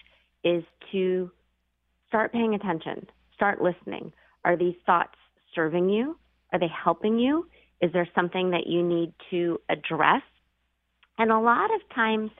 is 0.44 0.64
to 0.92 1.30
start 2.08 2.32
paying 2.32 2.54
attention, 2.54 3.06
start 3.34 3.62
listening. 3.62 4.12
Are 4.44 4.56
these 4.56 4.74
thoughts 4.86 5.14
serving 5.54 5.90
you? 5.90 6.16
Are 6.52 6.58
they 6.58 6.70
helping 6.84 7.18
you? 7.18 7.46
Is 7.80 7.92
there 7.92 8.08
something 8.14 8.50
that 8.50 8.66
you 8.66 8.82
need 8.82 9.12
to 9.30 9.58
address? 9.68 10.22
And 11.18 11.30
a 11.30 11.38
lot 11.38 11.70
of 11.74 11.80
times, 11.94 12.30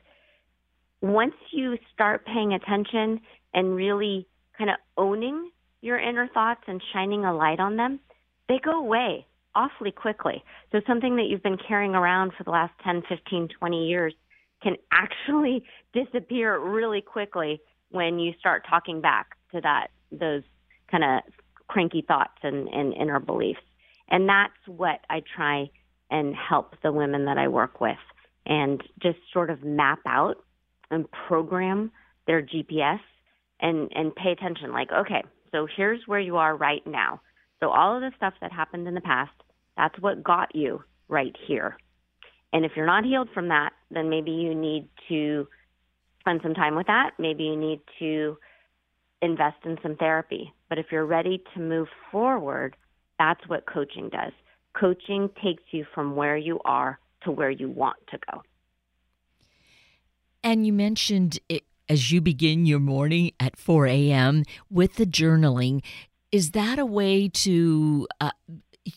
once 1.03 1.35
you 1.53 1.79
start 1.93 2.27
paying 2.27 2.53
attention 2.53 3.21
and 3.55 3.75
really 3.75 4.27
kind 4.57 4.71
of 4.71 4.77
owning 4.97 5.51
your 5.81 5.99
inner 5.99 6.29
thoughts 6.29 6.63
and 6.67 6.83
shining 6.93 7.25
a 7.25 7.35
light 7.35 7.61
on 7.61 7.77
them, 7.77 8.01
they 8.49 8.59
go 8.63 8.79
away 8.79 9.27
awfully 9.55 9.91
quickly. 9.91 10.43
So 10.73 10.81
something 10.87 11.17
that 11.17 11.25
you've 11.29 11.43
been 11.43 11.57
carrying 11.57 11.95
around 11.95 12.33
for 12.37 12.45
the 12.45 12.51
last 12.51 12.73
10, 12.85 13.03
15, 13.09 13.49
20 13.59 13.89
years 13.89 14.15
can 14.63 14.77
actually 14.93 15.65
disappear 15.93 16.59
really 16.59 17.01
quickly 17.01 17.61
when 17.91 18.19
you 18.19 18.33
start 18.39 18.65
talking 18.69 19.01
back 19.01 19.37
to 19.53 19.61
that 19.61 19.89
those 20.13 20.43
kind 20.91 21.05
of 21.05 21.33
cranky 21.69 22.05
thoughts 22.07 22.37
and, 22.43 22.69
and 22.69 22.93
inner 22.95 23.21
beliefs. 23.21 23.61
And 24.09 24.29
that's 24.29 24.53
what 24.67 25.01
I 25.09 25.23
try 25.37 25.71
and 26.11 26.35
help 26.35 26.75
the 26.83 26.93
women 26.93 27.27
that 27.27 27.39
I 27.39 27.47
work 27.49 27.81
with 27.81 27.99
and 28.47 28.83
just 29.01 29.19
sort 29.33 29.51
of 29.51 29.63
map 29.63 30.01
out 30.07 30.37
and 30.91 31.07
program 31.29 31.91
their 32.27 32.43
GPS 32.43 33.01
and, 33.61 33.91
and 33.95 34.15
pay 34.15 34.33
attention 34.33 34.73
like, 34.73 34.91
okay, 34.93 35.23
so 35.53 35.67
here's 35.77 36.01
where 36.07 36.21
you 36.21 36.37
are 36.37 36.57
right 36.57 36.87
now. 36.87 37.21
So 37.61 37.69
all 37.69 37.95
of 37.95 38.01
the 38.01 38.13
stuff 38.17 38.35
that 38.41 38.53
happened 38.53 38.89
in 38.89 38.95
the 38.95 39.01
past, 39.01 39.33
that's 39.77 39.99
what 40.01 40.23
got 40.23 40.55
you 40.55 40.83
right 41.09 41.37
here. 41.47 41.77
And 42.53 42.65
if 42.65 42.73
you're 42.75 42.87
not 42.87 43.05
healed 43.05 43.29
from 43.33 43.49
that, 43.49 43.71
then 43.91 44.09
maybe 44.09 44.31
you 44.31 44.55
need 44.55 44.89
to 45.09 45.47
spend 46.21 46.41
some 46.43 46.55
time 46.55 46.75
with 46.75 46.87
that. 46.87 47.13
Maybe 47.19 47.45
you 47.45 47.57
need 47.57 47.81
to 47.99 48.37
invest 49.23 49.59
in 49.65 49.77
some 49.83 49.97
therapy. 49.97 50.53
But 50.69 50.79
if 50.79 50.87
you're 50.91 51.07
ready 51.07 51.43
to 51.55 51.61
move 51.61 51.89
forward, 52.11 52.77
that's 53.19 53.41
what 53.49 53.67
coaching 53.67 54.09
does. 54.09 54.33
Coaching 54.79 55.29
takes 55.43 55.63
you 55.71 55.85
from 55.95 56.17
where 56.17 56.37
you 56.37 56.61
are 56.65 56.99
to 57.23 57.31
where 57.31 57.51
you 57.51 57.69
want 57.69 57.97
to 58.11 58.19
go. 58.33 58.43
And 60.43 60.67
you 60.67 60.73
mentioned 60.73 61.39
it, 61.49 61.65
as 61.89 62.11
you 62.11 62.21
begin 62.21 62.67
your 62.67 62.81
morning 62.81 63.33
at 63.41 63.57
4 63.57 63.87
a.m. 63.87 64.45
with 64.71 64.95
the 64.95 65.07
journaling, 65.07 65.83
is 66.33 66.53
that 66.53 66.79
a 66.79 66.87
way 66.87 67.29
to? 67.29 68.07
Uh, 68.21 68.31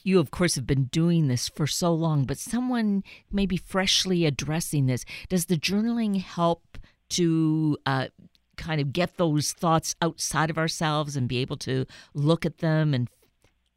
you, 0.04 0.20
of 0.20 0.32
course, 0.32 0.56
have 0.56 0.66
been 0.66 0.86
doing 0.86 1.28
this 1.28 1.50
for 1.50 1.68
so 1.68 1.94
long, 1.94 2.24
but 2.26 2.38
someone 2.38 3.04
maybe 3.32 3.58
freshly 3.58 4.26
addressing 4.26 4.86
this, 4.86 5.04
does 5.28 5.46
the 5.46 5.58
journaling 5.58 6.22
help 6.22 6.78
to 7.10 7.78
uh, 7.86 8.08
kind 8.56 8.80
of 8.80 8.94
get 8.94 9.18
those 9.18 9.52
thoughts 9.52 9.96
outside 10.02 10.50
of 10.50 10.58
ourselves 10.58 11.16
and 11.18 11.28
be 11.28 11.40
able 11.40 11.58
to 11.58 11.86
look 12.14 12.46
at 12.46 12.60
them 12.60 12.94
and 12.94 13.10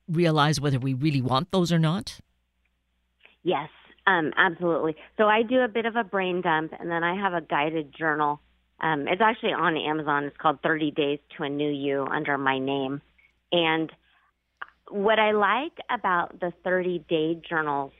realize 0.08 0.60
whether 0.60 0.78
we 0.78 0.94
really 0.94 1.20
want 1.20 1.50
those 1.50 1.72
or 1.72 1.78
not? 1.78 2.20
Yes, 3.42 3.68
um, 4.06 4.32
absolutely. 4.36 4.96
So 5.16 5.24
I 5.24 5.42
do 5.42 5.60
a 5.60 5.68
bit 5.68 5.86
of 5.86 5.96
a 5.96 6.04
brain 6.04 6.40
dump, 6.40 6.72
and 6.78 6.90
then 6.90 7.02
I 7.02 7.20
have 7.20 7.32
a 7.32 7.40
guided 7.40 7.94
journal. 7.96 8.40
Um, 8.80 9.08
it's 9.08 9.22
actually 9.22 9.52
on 9.52 9.76
Amazon. 9.76 10.24
It's 10.24 10.36
called 10.36 10.58
30 10.62 10.90
Days 10.92 11.18
to 11.36 11.44
a 11.44 11.48
New 11.48 11.70
You 11.70 12.06
under 12.10 12.38
my 12.38 12.58
name. 12.58 13.00
And 13.52 13.90
what 14.90 15.18
I 15.18 15.32
like 15.32 15.72
about 15.90 16.38
the 16.40 16.52
30 16.62 17.04
day 17.08 17.40
journals 17.48 17.92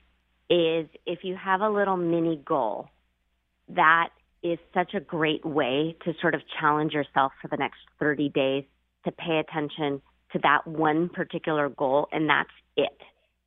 is 0.48 0.86
if 1.06 1.20
you 1.22 1.36
have 1.36 1.60
a 1.60 1.68
little 1.68 1.96
mini 1.96 2.40
goal, 2.44 2.88
that 3.68 4.10
is 4.42 4.58
such 4.72 4.94
a 4.94 5.00
great 5.00 5.44
way 5.44 5.96
to 6.04 6.12
sort 6.20 6.34
of 6.34 6.42
challenge 6.60 6.92
yourself 6.92 7.32
for 7.42 7.48
the 7.48 7.56
next 7.56 7.78
30 7.98 8.28
days 8.28 8.64
to 9.04 9.12
pay 9.12 9.38
attention 9.38 10.00
to 10.32 10.38
that 10.42 10.66
one 10.66 11.08
particular 11.08 11.68
goal 11.68 12.06
and 12.12 12.28
that's 12.28 12.50
it. 12.76 12.96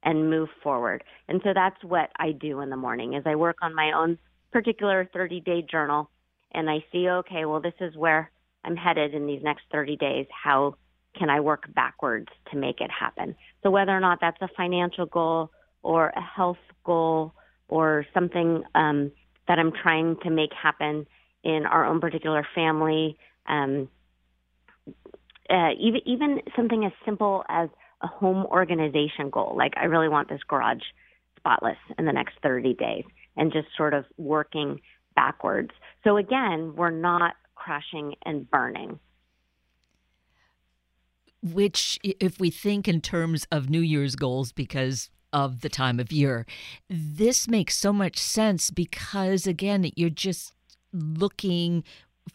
And 0.04 0.30
move 0.30 0.50
forward. 0.64 1.04
And 1.28 1.42
so 1.44 1.50
that's 1.54 1.84
what 1.84 2.10
I 2.18 2.32
do 2.32 2.62
in 2.62 2.70
the 2.70 2.78
morning 2.78 3.14
is 3.14 3.24
I 3.26 3.36
work 3.36 3.58
on 3.62 3.76
my 3.76 3.92
own 3.92 4.18
particular 4.52 5.10
30-day 5.14 5.68
journal 5.70 6.10
and 6.52 6.70
I 6.70 6.84
see 6.92 7.08
okay, 7.10 7.46
well 7.46 7.62
this 7.62 7.74
is 7.80 7.96
where 7.96 8.32
I'm 8.64 8.76
headed 8.76 9.14
in 9.14 9.28
these 9.28 9.44
next 9.44 9.64
30 9.72 9.98
days. 9.98 10.26
How 10.32 10.76
can 11.18 11.30
I 11.30 11.40
work 11.40 11.74
backwards 11.74 12.30
to 12.52 12.58
make 12.58 12.82
it 12.82 12.92
happen? 12.92 13.36
So 13.64 13.70
whether 13.70 13.96
or 13.96 14.00
not 14.00 14.20
that's 14.22 14.42
a 14.42 14.50
financial 14.56 15.06
goal 15.06 15.52
or 15.84 16.10
a 16.10 16.22
health 16.22 16.58
goal 16.84 17.34
or 17.68 18.06
something 18.14 18.64
um, 18.76 19.12
that 19.48 19.60
I'm 19.60 19.72
trying 19.72 20.18
to 20.24 20.30
make 20.30 20.52
happen 20.54 21.06
in 21.44 21.66
our 21.66 21.86
own 21.86 22.00
particular 22.00 22.46
family, 22.54 23.18
um, 23.48 23.90
uh, 25.50 25.72
even 25.80 26.02
even 26.06 26.42
something 26.56 26.86
as 26.86 26.92
simple 27.06 27.44
as 27.50 27.70
a 28.02 28.08
home 28.08 28.46
organization 28.46 29.30
goal. 29.30 29.56
Like 29.58 29.74
I 29.78 29.86
really 29.86 30.10
want 30.10 30.30
this 30.30 30.42
garage 30.48 30.84
spotless 31.38 31.78
in 31.98 32.06
the 32.06 32.14
next 32.14 32.36
30 32.44 32.74
days, 32.74 33.06
and 33.38 33.52
just 33.52 33.68
sort 33.78 33.94
of 33.94 34.06
working 34.18 34.80
backwards. 35.16 35.72
So 36.04 36.18
again, 36.18 36.74
we're 36.76 36.92
not 36.92 37.36
crashing 37.56 38.16
and 38.26 38.50
burning. 38.50 39.00
Which, 41.42 41.98
if 42.04 42.40
we 42.40 42.50
think 42.50 42.88
in 42.88 43.00
terms 43.00 43.48
of 43.52 43.70
New 43.70 43.80
Year's 43.80 44.18
goals, 44.18 44.52
because 44.52 45.10
of 45.32 45.62
the 45.62 45.70
time 45.70 46.00
of 46.00 46.12
year, 46.12 46.46
this 46.90 47.48
makes 47.48 47.78
so 47.78 47.94
much 47.94 48.18
sense 48.18 48.72
because, 48.72 49.48
again, 49.48 49.90
you're 49.96 50.10
just 50.10 50.54
looking 50.92 51.84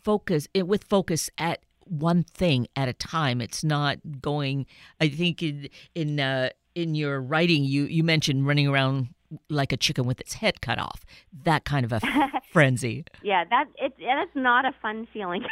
focus 0.02 0.48
eh, 0.54 0.62
with 0.62 0.84
focus 0.84 1.28
at 1.38 1.60
one 1.86 2.22
thing 2.22 2.66
at 2.76 2.88
a 2.88 2.92
time. 2.92 3.40
It's 3.40 3.64
not 3.64 3.98
going. 4.20 4.66
I 5.00 5.08
think 5.08 5.42
in 5.42 5.68
in 5.94 6.20
uh, 6.20 6.50
in 6.74 6.94
your 6.94 7.20
writing, 7.20 7.64
you 7.64 7.84
you 7.84 8.02
mentioned 8.02 8.46
running 8.46 8.68
around 8.68 9.08
like 9.48 9.72
a 9.72 9.76
chicken 9.76 10.06
with 10.06 10.20
its 10.20 10.34
head 10.34 10.60
cut 10.60 10.78
off. 10.78 11.04
That 11.44 11.64
kind 11.64 11.84
of 11.84 11.92
a 11.92 12.00
frenzy. 12.52 13.04
Yeah, 13.22 13.44
that 13.50 13.66
it's 13.76 13.96
that's 13.98 14.34
not 14.34 14.64
a 14.64 14.74
fun 14.80 15.06
feeling. 15.12 15.44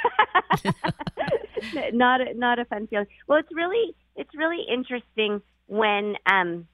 not 1.93 2.21
a, 2.21 2.35
not 2.35 2.59
a 2.59 2.65
fun 2.65 2.87
feeling. 2.87 3.07
Well, 3.27 3.39
it's 3.39 3.55
really 3.55 3.95
it's 4.17 4.35
really 4.37 4.65
interesting 4.71 5.43
when 5.67 6.17
um 6.27 6.67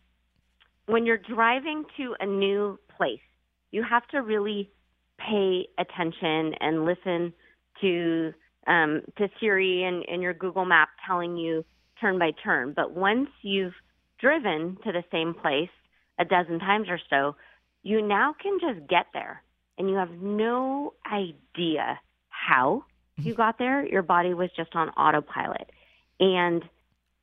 when 0.87 1.07
you're 1.07 1.19
driving 1.19 1.85
to 1.97 2.15
a 2.21 2.27
new 2.27 2.79
place. 2.97 3.21
You 3.71 3.85
have 3.85 4.07
to 4.09 4.23
really 4.23 4.71
pay 5.19 5.67
attention 5.79 6.55
and 6.61 6.85
listen 6.85 7.33
to 7.81 8.33
um, 8.69 9.03
to 9.17 9.29
Siri 9.41 9.85
and, 9.85 10.05
and 10.09 10.23
your 10.23 10.35
Google 10.35 10.65
Map 10.65 10.91
telling 11.07 11.37
you 11.37 11.65
turn 12.01 12.19
by 12.19 12.33
turn. 12.45 12.75
But 12.77 12.93
once 12.93 13.31
you've 13.43 13.75
driven 14.21 14.77
to 14.85 14.93
the 14.93 15.03
same 15.11 15.35
place 15.35 15.71
a 16.19 16.25
dozen 16.25 16.59
times 16.61 16.89
or 16.89 17.01
so, 17.11 17.35
you 17.83 18.03
now 18.03 18.35
can 18.41 18.59
just 18.61 18.89
get 18.89 19.07
there 19.13 19.43
and 19.79 19.89
you 19.89 19.97
have 19.97 20.11
no 20.11 20.95
idea 21.11 21.99
how 22.29 22.85
you 23.17 23.35
got 23.35 23.59
there. 23.59 23.87
Your 23.87 24.03
body 24.03 24.35
was 24.35 24.51
just 24.57 24.75
on 24.75 24.91
autopilot. 24.91 25.71
And 26.21 26.63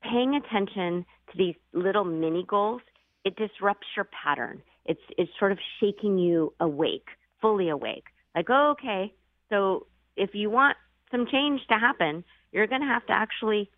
paying 0.02 0.36
attention 0.36 1.06
to 1.32 1.38
these 1.38 1.56
little 1.74 2.04
mini 2.04 2.46
goals, 2.48 2.82
it 3.24 3.36
disrupts 3.36 3.88
your 3.96 4.08
pattern. 4.24 4.62
It's 4.86 5.02
it's 5.18 5.32
sort 5.40 5.52
of 5.52 5.58
shaking 5.80 6.18
you 6.18 6.54
awake, 6.60 7.08
fully 7.42 7.70
awake. 7.70 8.06
Like, 8.36 8.48
oh, 8.50 8.76
okay, 8.78 9.14
so 9.50 9.88
if 10.16 10.32
you 10.34 10.50
want 10.50 10.78
some 11.12 11.28
change 11.32 11.62
to 11.70 11.76
happen, 11.76 12.24
you're 12.52 12.68
going 12.68 12.82
to 12.82 12.88
have 12.88 13.06
to 13.08 13.14
actually 13.14 13.70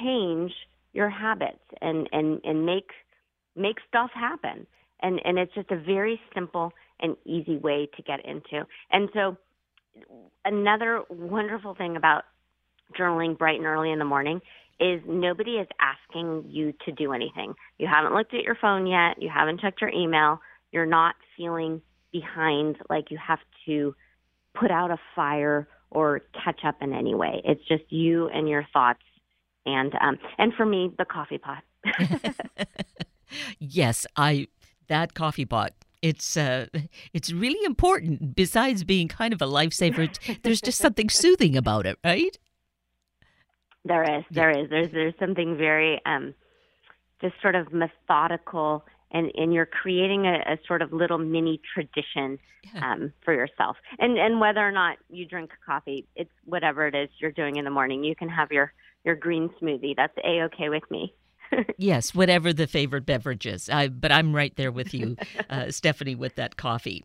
change 0.00 0.52
your 0.92 1.10
habits 1.10 1.64
and 1.80 2.08
and 2.12 2.40
and 2.44 2.64
make 2.64 2.90
make 3.56 3.76
stuff 3.88 4.10
happen. 4.14 4.66
And 5.02 5.20
and 5.24 5.38
it's 5.38 5.54
just 5.54 5.70
a 5.70 5.76
very 5.76 6.20
simple 6.34 6.72
and 7.00 7.16
easy 7.24 7.56
way 7.58 7.88
to 7.96 8.02
get 8.02 8.24
into. 8.24 8.66
And 8.90 9.08
so 9.12 9.36
another 10.44 11.02
wonderful 11.08 11.74
thing 11.74 11.96
about 11.96 12.24
journaling 12.98 13.36
bright 13.36 13.58
and 13.58 13.66
early 13.66 13.90
in 13.90 13.98
the 13.98 14.04
morning 14.04 14.40
is 14.80 15.00
nobody 15.06 15.52
is 15.52 15.68
asking 15.80 16.44
you 16.48 16.72
to 16.84 16.92
do 16.92 17.12
anything. 17.12 17.54
You 17.78 17.86
haven't 17.86 18.14
looked 18.14 18.34
at 18.34 18.42
your 18.42 18.56
phone 18.60 18.86
yet, 18.86 19.22
you 19.22 19.30
haven't 19.32 19.60
checked 19.60 19.80
your 19.80 19.90
email, 19.90 20.40
you're 20.72 20.86
not 20.86 21.14
feeling 21.36 21.80
behind 22.12 22.76
like 22.90 23.10
you 23.10 23.18
have 23.18 23.38
to 23.66 23.94
put 24.54 24.70
out 24.70 24.90
a 24.90 24.98
fire 25.14 25.68
or 25.94 26.20
catch 26.44 26.60
up 26.64 26.76
in 26.80 26.92
any 26.92 27.14
way. 27.14 27.40
It's 27.44 27.66
just 27.66 27.84
you 27.90 28.28
and 28.28 28.48
your 28.48 28.66
thoughts, 28.72 29.02
and 29.66 29.92
um, 30.00 30.18
and 30.38 30.52
for 30.54 30.66
me, 30.66 30.92
the 30.98 31.04
coffee 31.04 31.38
pot. 31.38 31.62
yes, 33.58 34.06
I 34.16 34.48
that 34.88 35.14
coffee 35.14 35.44
pot. 35.44 35.72
It's 36.02 36.36
uh, 36.36 36.66
it's 37.12 37.32
really 37.32 37.64
important. 37.64 38.36
Besides 38.36 38.84
being 38.84 39.08
kind 39.08 39.32
of 39.32 39.40
a 39.40 39.46
lifesaver, 39.46 40.42
there's 40.42 40.60
just 40.60 40.78
something 40.78 41.08
soothing 41.10 41.56
about 41.56 41.86
it, 41.86 41.98
right? 42.04 42.36
There 43.86 44.02
is, 44.02 44.24
there 44.30 44.50
is. 44.50 44.68
There's 44.70 44.90
there's 44.92 45.14
something 45.18 45.56
very 45.56 46.00
um, 46.06 46.34
just 47.20 47.34
sort 47.40 47.54
of 47.54 47.72
methodical 47.72 48.84
and 49.14 49.30
and 49.36 49.54
you're 49.54 49.66
creating 49.66 50.26
a, 50.26 50.40
a 50.52 50.58
sort 50.66 50.82
of 50.82 50.92
little 50.92 51.18
mini 51.18 51.60
tradition 51.72 52.38
yeah. 52.74 52.92
um, 52.92 53.12
for 53.24 53.32
yourself. 53.32 53.76
And 53.98 54.18
and 54.18 54.40
whether 54.40 54.60
or 54.60 54.72
not 54.72 54.98
you 55.08 55.24
drink 55.24 55.50
coffee, 55.64 56.06
it's 56.16 56.30
whatever 56.44 56.86
it 56.86 56.94
is 56.94 57.08
you're 57.18 57.32
doing 57.32 57.56
in 57.56 57.64
the 57.64 57.70
morning. 57.70 58.04
You 58.04 58.14
can 58.14 58.28
have 58.28 58.52
your 58.52 58.72
your 59.04 59.14
green 59.14 59.48
smoothie. 59.62 59.96
That's 59.96 60.16
a 60.22 60.42
okay 60.42 60.68
with 60.68 60.82
me. 60.90 61.14
yes, 61.78 62.14
whatever 62.14 62.52
the 62.52 62.66
favorite 62.66 63.06
beverage 63.06 63.46
is. 63.46 63.70
I, 63.70 63.88
but 63.88 64.10
I'm 64.10 64.34
right 64.34 64.54
there 64.56 64.72
with 64.72 64.92
you, 64.92 65.16
uh, 65.50 65.70
Stephanie, 65.70 66.16
with 66.16 66.34
that 66.34 66.56
coffee. 66.56 67.04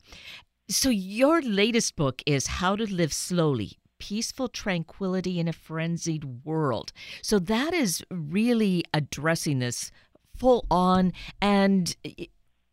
So 0.70 0.90
your 0.90 1.42
latest 1.42 1.96
book 1.96 2.22
is 2.26 2.48
How 2.48 2.76
to 2.76 2.86
Live 2.86 3.14
Slowly 3.14 3.78
peaceful 4.00 4.48
tranquility 4.48 5.40
in 5.40 5.48
a 5.48 5.54
frenzied 5.54 6.46
world. 6.46 6.92
So 7.22 7.38
that 7.38 7.74
is 7.74 8.04
really 8.10 8.84
addressing 8.94 9.60
this 9.60 9.92
full 10.40 10.66
on 10.72 11.14
and 11.42 11.96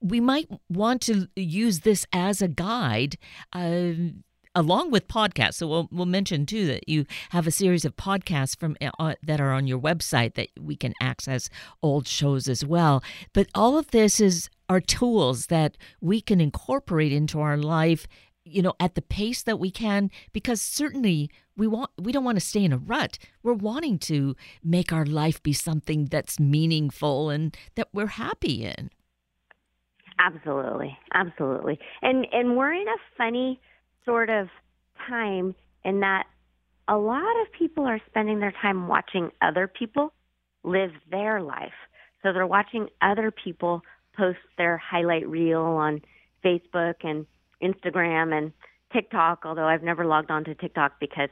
we 0.01 0.21
might 0.21 0.49
want 0.69 1.03
to 1.03 1.29
use 1.35 1.81
this 1.81 2.07
as 2.13 2.41
a 2.41 2.49
guide 2.49 3.17
uh, 3.53 3.93
along 4.55 4.91
with 4.91 5.07
podcasts. 5.07 5.55
So 5.55 5.69
we'll, 5.69 5.89
we'll 5.93 6.07
mention 6.07 6.47
too 6.47 6.67
that 6.67 6.89
you 6.89 7.05
have 7.31 7.47
a 7.47 7.51
series 7.51 7.85
of 7.85 7.95
podcasts 7.97 8.59
from 8.59 8.77
uh, 8.81 9.15
that 9.23 9.41
are 9.41 9.53
on 9.53 9.67
your 9.67 9.79
website 9.79 10.35
that 10.35 10.49
we 10.59 10.77
can 10.77 10.95
access 11.01 11.49
old 11.83 12.09
shows 12.09 12.49
as 12.49 12.65
well. 12.65 13.05
But 13.33 13.49
all 13.55 13.79
of 13.79 13.91
this 13.91 14.19
is 14.19 14.49
are 14.69 14.81
tools 14.81 15.47
that 15.47 15.77
we 16.01 16.21
can 16.21 16.41
incorporate 16.41 17.13
into 17.13 17.41
our 17.41 17.57
life 17.57 18.09
you 18.47 18.63
know 18.63 18.75
at 18.81 18.95
the 18.95 19.03
pace 19.03 19.43
that 19.43 19.59
we 19.59 19.71
can 19.71 20.11
because 20.33 20.63
certainly 20.63 21.31
we 21.57 21.67
want 21.67 21.91
we 21.99 22.13
don't 22.13 22.25
want 22.25 22.37
to 22.37 22.45
stay 22.45 22.65
in 22.65 22.73
a 22.73 22.79
rut. 22.79 23.19
We're 23.43 23.55
wanting 23.55 23.99
to 24.01 24.37
make 24.63 24.93
our 24.93 25.05
life 25.05 25.43
be 25.43 25.53
something 25.53 26.07
that's 26.07 26.39
meaningful 26.39 27.31
and 27.31 27.57
that 27.75 27.89
we're 27.93 28.07
happy 28.07 28.65
in. 28.65 28.91
Absolutely 30.19 30.97
absolutely. 31.13 31.79
And 32.03 32.27
and 32.33 32.57
we're 32.57 32.73
in 32.73 32.89
a 32.89 32.97
funny 33.19 33.61
sort 34.05 34.31
of 34.31 34.49
time 35.09 35.55
in 35.85 36.01
that 36.01 36.25
a 36.89 36.97
lot 36.97 37.41
of 37.43 37.53
people 37.59 37.85
are 37.85 38.01
spending 38.09 38.39
their 38.39 38.55
time 38.63 38.87
watching 38.87 39.31
other 39.43 39.67
people 39.67 40.13
live 40.63 40.93
their 41.11 41.43
life. 41.43 41.75
So 42.23 42.33
they're 42.33 42.47
watching 42.47 42.89
other 43.03 43.31
people 43.31 43.83
post 44.17 44.39
their 44.57 44.79
highlight 44.79 45.29
reel 45.29 45.61
on 45.61 46.01
facebook 46.45 46.95
and 47.03 47.27
Instagram 47.63 48.37
and 48.37 48.53
TikTok, 48.93 49.43
although 49.45 49.67
I've 49.67 49.83
never 49.83 50.07
logged 50.07 50.31
on 50.31 50.45
to 50.45 50.55
TikTok 50.55 51.01
because 51.01 51.31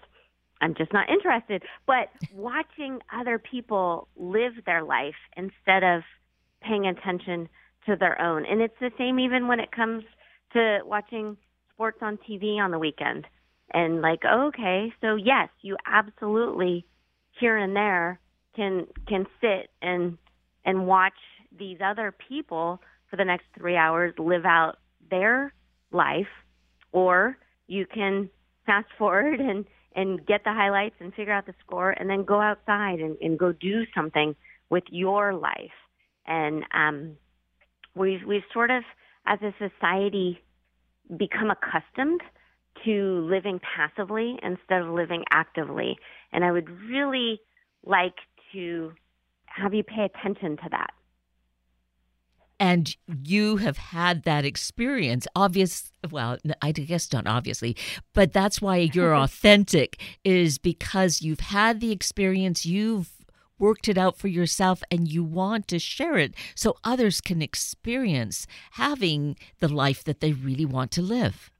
I'm 0.60 0.74
just 0.74 0.92
not 0.92 1.08
interested. 1.08 1.62
But 1.86 2.08
watching 2.34 3.00
other 3.12 3.38
people 3.38 4.08
live 4.16 4.52
their 4.66 4.82
life 4.82 5.14
instead 5.36 5.84
of 5.84 6.02
paying 6.62 6.86
attention 6.86 7.48
to 7.86 7.96
their 7.96 8.20
own. 8.20 8.46
And 8.46 8.60
it's 8.60 8.78
the 8.80 8.90
same 8.98 9.18
even 9.18 9.46
when 9.48 9.60
it 9.60 9.70
comes 9.72 10.04
to 10.52 10.80
watching 10.84 11.36
sports 11.72 11.98
on 12.00 12.18
TV 12.28 12.56
on 12.58 12.70
the 12.70 12.78
weekend. 12.78 13.26
And 13.72 14.00
like, 14.00 14.20
okay, 14.24 14.92
so 15.00 15.16
yes, 15.16 15.48
you 15.62 15.76
absolutely 15.86 16.86
here 17.38 17.56
and 17.56 17.74
there 17.74 18.20
can 18.54 18.86
can 19.08 19.26
sit 19.40 19.70
and 19.82 20.16
and 20.64 20.86
watch 20.86 21.14
these 21.56 21.78
other 21.84 22.14
people 22.28 22.80
for 23.10 23.16
the 23.16 23.24
next 23.24 23.46
3 23.58 23.76
hours 23.76 24.14
live 24.18 24.44
out 24.44 24.78
their 25.10 25.52
life, 25.94 26.28
or 26.92 27.38
you 27.66 27.86
can 27.86 28.28
fast 28.66 28.88
forward 28.98 29.40
and 29.40 29.64
and 29.96 30.26
get 30.26 30.42
the 30.42 30.52
highlights 30.52 30.96
and 30.98 31.14
figure 31.14 31.32
out 31.32 31.46
the 31.46 31.54
score, 31.64 31.90
and 31.90 32.10
then 32.10 32.24
go 32.24 32.40
outside 32.40 32.98
and, 32.98 33.16
and 33.20 33.38
go 33.38 33.52
do 33.52 33.84
something 33.94 34.34
with 34.68 34.82
your 34.90 35.34
life. 35.34 35.78
And 36.26 36.64
um, 36.74 37.16
we've 37.94 38.24
we've 38.26 38.42
sort 38.52 38.70
of, 38.70 38.82
as 39.24 39.38
a 39.40 39.54
society, 39.58 40.42
become 41.16 41.50
accustomed 41.50 42.20
to 42.84 43.26
living 43.30 43.60
passively 43.76 44.36
instead 44.42 44.82
of 44.82 44.88
living 44.88 45.22
actively. 45.30 45.96
And 46.32 46.44
I 46.44 46.50
would 46.50 46.68
really 46.68 47.40
like 47.86 48.16
to 48.52 48.92
have 49.46 49.74
you 49.74 49.84
pay 49.84 50.04
attention 50.04 50.56
to 50.56 50.68
that 50.70 50.90
And 52.64 52.96
you 53.06 53.58
have 53.58 53.76
had 53.76 54.22
that 54.22 54.46
experience. 54.46 55.26
Obvious, 55.36 55.92
well, 56.10 56.38
I 56.62 56.72
guess 56.72 57.12
not 57.12 57.26
obviously, 57.26 57.76
but 58.14 58.32
that's 58.32 58.62
why 58.62 58.78
you're 58.78 59.14
authentic, 59.24 60.00
is 60.24 60.56
because 60.56 61.20
you've 61.20 61.40
had 61.40 61.80
the 61.80 61.92
experience, 61.92 62.64
you've 62.64 63.10
worked 63.58 63.86
it 63.86 63.98
out 63.98 64.16
for 64.16 64.28
yourself, 64.28 64.82
and 64.90 65.12
you 65.12 65.22
want 65.22 65.68
to 65.68 65.78
share 65.78 66.16
it 66.16 66.32
so 66.54 66.78
others 66.84 67.20
can 67.20 67.42
experience 67.42 68.46
having 68.70 69.36
the 69.58 69.68
life 69.68 70.02
that 70.02 70.20
they 70.20 70.32
really 70.32 70.64
want 70.64 70.90
to 70.92 71.02
live. 71.02 71.50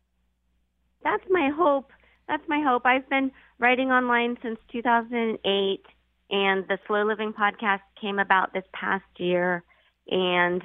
That's 1.03 1.27
my 1.29 1.51
hope. 1.55 1.93
That's 2.29 2.49
my 2.49 2.63
hope. 2.67 2.87
I've 2.87 3.11
been 3.11 3.31
writing 3.59 3.91
online 3.91 4.39
since 4.43 4.59
2008, 4.73 5.85
and 6.31 6.67
the 6.67 6.79
Slow 6.87 7.05
Living 7.05 7.35
podcast 7.35 7.83
came 8.01 8.19
about 8.19 8.55
this 8.55 8.65
past 8.73 9.05
year. 9.19 9.63
And 10.09 10.63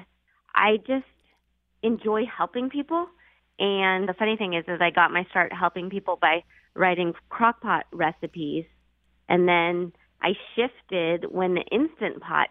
I 0.54 0.78
just 0.78 1.04
enjoy 1.82 2.24
helping 2.26 2.70
people. 2.70 3.06
And 3.58 4.08
the 4.08 4.14
funny 4.18 4.36
thing 4.36 4.54
is, 4.54 4.64
is 4.68 4.80
I 4.80 4.90
got 4.90 5.12
my 5.12 5.24
start 5.30 5.52
helping 5.52 5.90
people 5.90 6.16
by 6.20 6.44
writing 6.74 7.12
crockpot 7.30 7.82
recipes, 7.92 8.64
and 9.28 9.46
then 9.46 9.92
I 10.22 10.32
shifted 10.56 11.30
when 11.30 11.54
the 11.54 11.64
instant 11.70 12.20
pot 12.22 12.48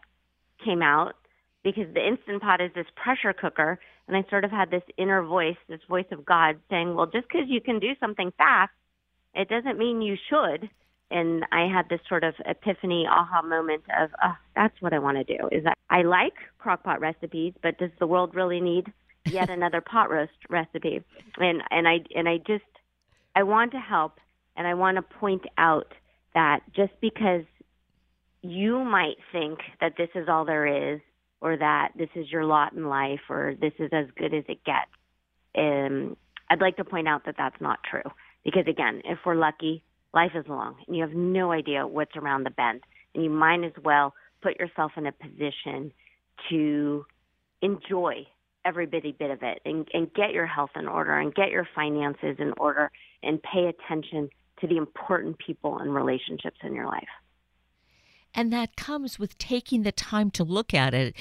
came 0.64 0.82
out 0.82 1.16
because 1.64 1.92
the 1.94 2.06
instant 2.06 2.42
pot 2.42 2.62
is 2.62 2.72
this 2.76 2.86
pressure 2.96 3.34
cooker, 3.34 3.80
and 4.08 4.16
I 4.16 4.24
sort 4.30 4.46
of 4.46 4.52
had 4.52 4.72
this 4.72 4.84
inner 4.98 5.24
voice, 5.24 5.58
this 5.68 5.82
voice 5.90 6.06
of 6.12 6.26
God 6.26 6.60
saying, 6.70 6.96
"Well, 6.96 7.08
just 7.08 7.28
because 7.28 7.50
you 7.50 7.62
can 7.62 7.80
do 7.80 7.96
something 8.00 8.32
fast, 8.38 8.72
it 9.34 9.50
doesn't 9.50 9.78
mean 9.78 10.02
you 10.02 10.16
should." 10.30 10.70
And 11.12 11.46
I 11.52 11.68
had 11.68 11.90
this 11.90 12.02
sort 12.08 12.24
of 12.24 12.36
epiphany, 12.46 13.08
aha 13.10 13.42
moment 13.42 13.84
of, 14.00 14.12
oh, 14.24 14.36
that's 14.56 14.80
what 14.80 14.94
I 14.94 15.00
want 15.00 15.18
to 15.18 15.24
do. 15.24 15.50
Is 15.52 15.64
that 15.64 15.78
I 15.90 16.04
like 16.04 16.34
crockpot 16.64 17.00
recipes, 17.00 17.54
but 17.64 17.78
does 17.80 17.90
the 18.00 18.08
world 18.08 18.36
really 18.36 18.62
need 18.62 18.92
yet 19.26 19.50
another 19.50 19.82
pot 19.82 20.12
roast 20.12 20.32
recipe? 20.50 21.04
And 21.38 21.64
and 21.72 21.88
I 21.88 22.00
and 22.16 22.30
I 22.30 22.38
just 22.38 22.64
I 23.36 23.44
want 23.44 23.72
to 23.72 23.80
help, 23.80 24.20
and 24.56 24.68
I 24.68 24.76
want 24.76 24.98
to 24.98 25.02
point 25.02 25.46
out 25.58 25.94
that 26.36 26.62
just 26.76 26.94
because 27.02 27.46
you 28.42 28.84
might 28.84 29.18
think 29.32 29.60
that 29.82 29.94
this 29.98 30.10
is 30.14 30.28
all 30.30 30.46
there 30.46 30.94
is, 30.94 31.02
or 31.42 31.58
that 31.58 31.90
this 31.98 32.10
is 32.16 32.32
your 32.32 32.46
lot 32.46 32.74
in 32.74 32.88
life, 32.88 33.22
or 33.30 33.56
this 33.60 33.74
is 33.80 33.90
as 33.92 34.06
good 34.16 34.34
as 34.34 34.44
it 34.48 34.64
gets, 34.64 34.92
um, 35.58 36.16
I'd 36.50 36.62
like 36.62 36.78
to 36.78 36.86
point 36.86 37.08
out 37.08 37.26
that 37.26 37.36
that's 37.38 37.60
not 37.60 37.80
true. 37.90 38.10
Because 38.44 38.68
again, 38.68 39.02
if 39.06 39.20
we're 39.26 39.36
lucky, 39.36 39.84
life 40.14 40.32
is 40.36 40.46
long, 40.48 40.76
and 40.88 40.96
you 40.96 41.04
have 41.04 41.14
no 41.14 41.52
idea 41.52 41.86
what's 41.86 42.16
around 42.16 42.44
the 42.44 42.50
bend, 42.50 42.82
and 43.14 43.24
you 43.24 43.30
might 43.30 43.64
as 43.64 43.74
well 43.84 44.14
put 44.42 44.60
yourself 44.60 44.94
in 44.98 45.06
a 45.06 45.12
position 45.12 45.92
to 46.50 47.06
enjoy 47.62 48.26
every 48.66 48.86
bitty 48.86 49.12
bit 49.12 49.32
of 49.32 49.42
it 49.42 49.62
and, 49.66 49.88
and 49.94 50.14
get 50.14 50.32
your 50.32 50.46
health 50.46 50.72
in 50.76 50.88
order 50.88 51.18
and 51.18 51.34
get 51.34 51.50
your 51.50 51.68
finances 51.76 52.36
in 52.40 52.54
order 52.58 52.92
and 53.24 53.42
pay 53.42 53.68
attention 53.68 54.30
to 54.60 54.68
the 54.68 54.78
important 54.78 55.38
people 55.40 55.78
and 55.80 55.94
relationships 55.94 56.58
in 56.64 56.74
your 56.74 56.86
life. 56.86 57.08
And 58.34 58.54
that 58.54 58.76
comes 58.76 59.18
with 59.18 59.38
taking 59.38 59.84
the 59.84 59.92
time 59.92 60.30
to 60.32 60.44
look 60.44 60.74
at 60.74 60.94
it 60.94 61.16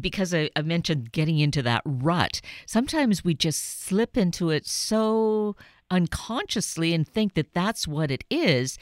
because 0.00 0.32
I, 0.32 0.50
I, 0.56 0.62
mentioned 0.62 1.12
getting 1.12 1.38
into 1.38 1.62
that 1.62 1.82
rut. 1.84 2.40
Sometimes 2.66 3.22
we 3.22 3.34
just 3.34 3.82
slip 3.82 4.16
into 4.16 4.50
it 4.50 4.66
so 4.66 5.56
unconsciously 5.94 6.92
and 6.92 7.06
think 7.06 7.34
that 7.34 7.54
that's 7.54 7.86
what 7.86 8.10
it 8.10 8.24
is. 8.28 8.78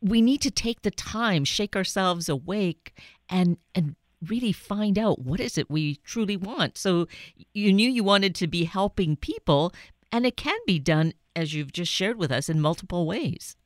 We 0.00 0.22
need 0.22 0.40
to 0.42 0.50
take 0.50 0.82
the 0.82 0.90
time, 0.90 1.44
shake 1.44 1.76
ourselves 1.76 2.28
awake, 2.28 2.94
and, 3.28 3.58
and 3.74 3.96
really 4.26 4.52
find 4.52 4.98
out 4.98 5.18
what 5.18 5.40
is 5.40 5.58
it 5.58 5.70
we 5.70 5.96
truly 5.96 6.36
want. 6.36 6.78
So 6.78 7.08
you 7.52 7.72
knew 7.72 7.90
you 7.90 8.04
wanted 8.04 8.34
to 8.36 8.46
be 8.46 8.64
helping 8.64 9.16
people, 9.16 9.72
and 10.12 10.24
it 10.24 10.36
can 10.36 10.58
be 10.66 10.78
done, 10.78 11.12
as 11.34 11.52
you've 11.52 11.72
just 11.72 11.92
shared 11.92 12.16
with 12.16 12.30
us, 12.30 12.48
in 12.48 12.60
multiple 12.60 13.06
ways. 13.06 13.56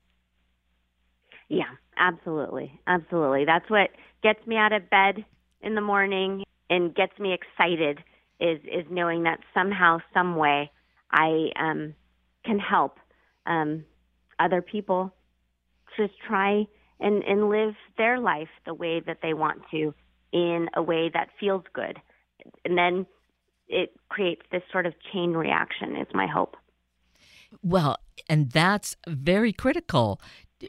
Yeah, 1.48 1.70
absolutely. 1.98 2.80
Absolutely. 2.86 3.44
That's 3.44 3.68
what 3.68 3.90
gets 4.22 4.44
me 4.46 4.56
out 4.56 4.72
of 4.72 4.88
bed 4.90 5.24
in 5.60 5.74
the 5.74 5.80
morning 5.80 6.44
and 6.70 6.94
gets 6.94 7.18
me 7.18 7.34
excited 7.34 7.98
is 8.40 8.58
is 8.64 8.84
knowing 8.90 9.22
that 9.24 9.38
somehow 9.52 9.98
some 10.12 10.36
way 10.36 10.70
I 11.12 11.50
um 11.56 11.94
can 12.44 12.58
help 12.58 12.98
um 13.46 13.84
other 14.38 14.62
people 14.62 15.14
just 15.96 16.12
try 16.26 16.66
and 17.00 17.22
and 17.24 17.48
live 17.48 17.74
their 17.96 18.18
life 18.18 18.48
the 18.66 18.74
way 18.74 19.00
that 19.00 19.18
they 19.22 19.34
want 19.34 19.62
to 19.70 19.94
in 20.32 20.68
a 20.74 20.82
way 20.82 21.10
that 21.14 21.28
feels 21.38 21.62
good. 21.72 21.98
And 22.64 22.76
then 22.76 23.06
it 23.68 23.94
creates 24.08 24.42
this 24.50 24.62
sort 24.70 24.84
of 24.84 24.94
chain 25.12 25.32
reaction 25.32 25.96
is 25.96 26.08
my 26.12 26.26
hope. 26.26 26.56
Well, 27.62 27.96
and 28.28 28.50
that's 28.50 28.96
very 29.06 29.52
critical 29.52 30.20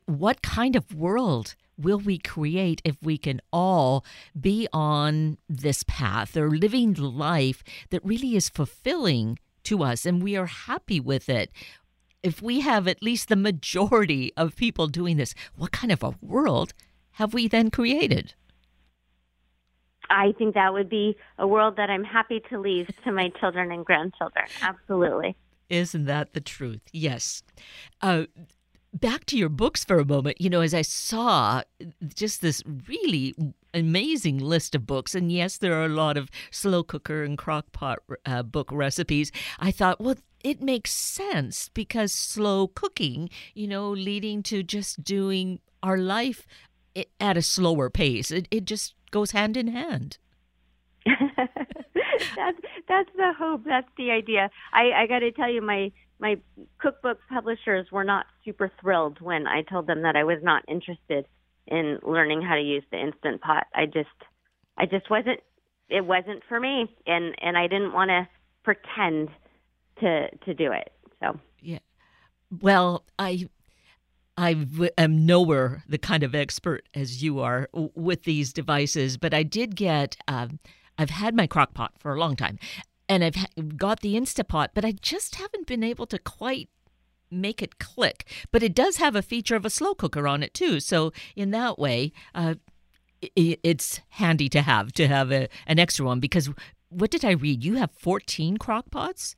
what 0.06 0.42
kind 0.42 0.76
of 0.76 0.94
world 0.94 1.56
will 1.78 2.00
we 2.00 2.18
create 2.18 2.82
if 2.84 2.96
we 3.02 3.18
can 3.18 3.42
all 3.52 4.06
be 4.40 4.68
on 4.72 5.38
this 5.50 5.84
path 5.88 6.36
or 6.38 6.50
living 6.50 6.94
life 6.94 7.64
that 7.90 8.04
really 8.04 8.36
is 8.36 8.50
fulfilling 8.50 9.38
to 9.66 9.84
us 9.84 10.06
and 10.06 10.24
we 10.24 10.36
are 10.36 10.46
happy 10.46 11.00
with 11.00 11.30
it? 11.30 11.52
If 12.24 12.42
we 12.42 12.62
have 12.62 12.88
at 12.88 13.04
least 13.04 13.30
the 13.30 13.36
majority 13.36 14.34
of 14.36 14.56
people 14.56 14.88
doing 14.88 15.18
this, 15.18 15.36
what 15.56 15.72
kind 15.72 15.92
of 15.92 16.02
a 16.04 16.16
world 16.22 16.74
have 17.12 17.34
we 17.34 17.48
then 17.48 17.70
created? 17.70 18.34
I 20.10 20.34
think 20.38 20.54
that 20.56 20.74
would 20.74 20.90
be 20.90 21.18
a 21.38 21.48
world 21.48 21.78
that 21.78 21.90
I'm 21.90 22.04
happy 22.04 22.42
to 22.50 22.60
leave 22.60 22.90
to 23.04 23.12
my 23.12 23.30
children 23.40 23.72
and 23.72 23.86
grandchildren. 23.86 24.46
Absolutely. 24.62 25.36
Isn't 25.70 26.06
that 26.06 26.34
the 26.34 26.42
truth? 26.42 26.82
Yes. 26.92 27.44
Uh, 28.02 28.26
back 28.94 29.26
to 29.26 29.38
your 29.38 29.50
books 29.50 29.84
for 29.84 30.00
a 30.00 30.06
moment, 30.06 30.40
you 30.40 30.50
know, 30.50 30.62
as 30.62 30.74
I 30.74 30.84
saw 30.84 31.64
just 32.14 32.42
this 32.42 32.64
really 32.88 33.34
amazing 33.76 34.40
list 34.40 34.74
of 34.74 34.88
books, 34.88 35.14
and 35.14 35.32
yes, 35.32 35.58
there 35.58 35.74
are 35.74 35.86
a 35.86 35.90
lot 35.90 36.18
of 36.18 36.30
slow 36.50 36.84
cooker 36.84 37.24
and 37.24 37.38
crock 37.38 37.72
pot 37.72 38.00
uh, 38.26 38.42
book 38.42 38.70
recipes, 38.72 39.32
I 39.60 39.72
thought, 39.72 40.02
well, 40.02 40.16
it 40.44 40.62
makes 40.62 40.92
sense 40.92 41.70
because 41.70 42.14
slow 42.14 42.68
cooking, 42.68 43.30
you 43.54 43.68
know, 43.68 43.90
leading 43.90 44.44
to 44.44 44.64
just 44.64 45.04
doing 45.04 45.60
our 45.84 45.98
life 45.98 46.48
at 47.20 47.38
a 47.38 47.42
slower 47.42 47.90
pace. 47.90 48.32
It, 48.32 48.48
it 48.52 48.66
just 48.66 48.94
goes 49.12 49.32
hand 49.32 49.58
in 49.58 49.68
hand. 49.68 50.18
that's 51.06 52.58
that's 52.88 53.10
the 53.16 53.34
hope. 53.38 53.64
That's 53.66 53.88
the 53.98 54.12
idea. 54.12 54.50
I, 54.74 54.92
I 55.04 55.08
got 55.08 55.20
to 55.20 55.32
tell 55.32 55.52
you, 55.52 55.62
my 55.62 55.92
my 56.20 56.38
cookbook 56.80 57.20
publishers 57.30 57.88
were 57.92 58.04
not 58.04 58.26
super 58.44 58.72
thrilled 58.82 59.22
when 59.22 59.46
I 59.46 59.62
told 59.62 59.88
them 59.88 60.02
that 60.02 60.16
I 60.16 60.24
was 60.24 60.40
not 60.42 60.64
interested 60.68 61.28
in 61.68 62.00
learning 62.04 62.42
how 62.42 62.56
to 62.56 62.62
use 62.62 62.84
the 62.92 63.00
instant 63.00 63.42
pot. 63.42 63.68
I 63.74 63.86
just 63.86 64.10
I 64.78 64.86
just 64.86 65.10
wasn't 65.10 65.40
it 65.90 66.06
wasn't 66.06 66.44
for 66.48 66.60
me 66.60 66.94
and 67.06 67.36
and 67.42 67.58
I 67.58 67.68
didn't 67.68 67.94
want 67.94 68.10
to 68.10 68.28
pretend 68.64 69.30
to 70.00 70.30
to 70.46 70.54
do 70.54 70.72
it. 70.72 70.92
So 71.20 71.40
Yeah. 71.62 71.80
Well, 72.62 73.04
I 73.18 73.48
I 74.38 74.68
am 74.98 75.26
nowhere 75.26 75.84
the 75.88 75.98
kind 75.98 76.24
of 76.24 76.36
expert 76.36 76.88
as 76.94 77.24
you 77.24 77.40
are 77.40 77.70
with 77.74 78.24
these 78.24 78.52
devices, 78.52 79.18
but 79.18 79.34
I 79.34 79.44
did 79.44 79.76
get 79.76 80.18
um, 80.28 80.60
I've 80.98 81.10
had 81.10 81.36
my 81.36 81.48
crock 81.48 81.74
pot 81.74 81.94
for 82.00 82.14
a 82.14 82.20
long 82.20 82.36
time 82.36 82.60
and 83.08 83.24
I've 83.24 83.78
got 83.78 84.02
the 84.02 84.16
Instapot, 84.16 84.70
but 84.74 84.84
I 84.84 84.92
just 84.92 85.36
haven't 85.36 85.68
been 85.68 85.84
able 85.84 86.06
to 86.08 86.20
quite 86.20 86.70
make 87.36 87.62
it 87.62 87.80
click. 87.80 88.26
But 88.52 88.64
it 88.64 88.74
does 88.74 88.98
have 88.98 89.16
a 89.16 89.22
feature 89.22 89.56
of 89.56 89.66
a 89.66 89.70
slow 89.70 89.94
cooker 89.94 90.28
on 90.28 90.44
it 90.44 90.54
too. 90.54 90.80
So 90.80 91.12
in 91.36 91.52
that 91.52 91.78
way, 91.78 92.12
uh, 92.34 92.56
it's 93.36 94.02
handy 94.10 94.50
to 94.50 94.62
have 94.62 94.92
to 94.94 95.08
have 95.08 95.32
a, 95.32 95.48
an 95.68 95.80
extra 95.80 96.06
one 96.06 96.20
because 96.20 96.50
what 96.90 97.12
did 97.12 97.26
I 97.26 97.32
read? 97.32 97.64
You 97.64 97.76
have 97.76 97.92
14 97.92 98.58
crock 98.58 98.92
pots? 98.92 99.36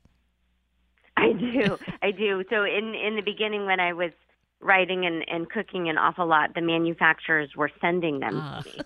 I 1.15 1.33
do. 1.33 1.77
I 2.01 2.11
do. 2.11 2.43
So 2.49 2.63
in 2.63 2.93
in 2.95 3.15
the 3.15 3.21
beginning 3.23 3.65
when 3.65 3.79
I 3.79 3.93
was 3.93 4.11
writing 4.59 5.05
and, 5.05 5.23
and 5.27 5.49
cooking 5.49 5.89
an 5.89 5.97
awful 5.97 6.27
lot, 6.27 6.53
the 6.55 6.61
manufacturers 6.61 7.51
were 7.55 7.71
sending 7.81 8.19
them 8.19 8.37
uh. 8.37 8.61
to 8.61 8.69
me. 8.69 8.81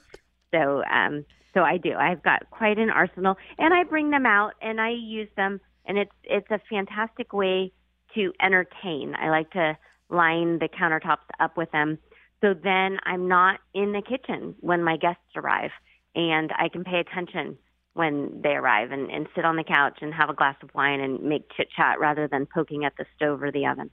So 0.54 0.84
um 0.84 1.26
so 1.54 1.62
I 1.62 1.78
do. 1.78 1.94
I've 1.96 2.24
got 2.24 2.50
quite 2.50 2.78
an 2.78 2.90
arsenal, 2.90 3.36
and 3.58 3.74
I 3.74 3.84
bring 3.84 4.10
them 4.10 4.26
out 4.26 4.54
and 4.62 4.80
I 4.80 4.92
use 4.92 5.28
them, 5.36 5.60
and 5.86 5.98
it's 5.98 6.12
it's 6.24 6.50
a 6.50 6.60
fantastic 6.70 7.34
way 7.34 7.74
to 8.16 8.34
entertain. 8.42 9.16
I 9.20 9.30
like 9.30 9.52
to 9.52 9.78
line 10.10 10.60
the 10.60 10.68
countertops 10.68 11.28
up 11.40 11.58
with 11.58 11.72
them, 11.72 11.98
so 12.42 12.54
then 12.54 12.98
I'm 13.04 13.28
not 13.28 13.60
in 13.74 13.94
the 13.94 14.02
kitchen 14.02 14.56
when 14.60 14.84
my 14.84 14.98
guests 14.98 15.22
arrive, 15.36 15.72
and 16.16 16.52
I 16.58 16.70
can 16.70 16.84
pay 16.84 17.00
attention 17.00 17.58
when 17.94 18.42
they 18.42 18.52
arrive 18.52 18.92
and, 18.92 19.12
and 19.12 19.28
sit 19.36 19.46
on 19.46 19.58
the 19.58 19.64
couch 19.64 20.00
and 20.02 20.14
have 20.14 20.30
a 20.30 20.34
glass 20.34 20.56
of 20.64 20.70
wine 20.74 21.02
and 21.02 21.22
make 21.22 21.52
chit 21.56 21.68
chat 21.76 22.00
rather 22.00 22.28
than 22.28 22.46
poking 22.46 22.86
at 22.86 22.94
the 22.98 23.06
stove 23.16 23.44
or 23.44 23.52
the 23.52 23.66
oven. 23.66 23.90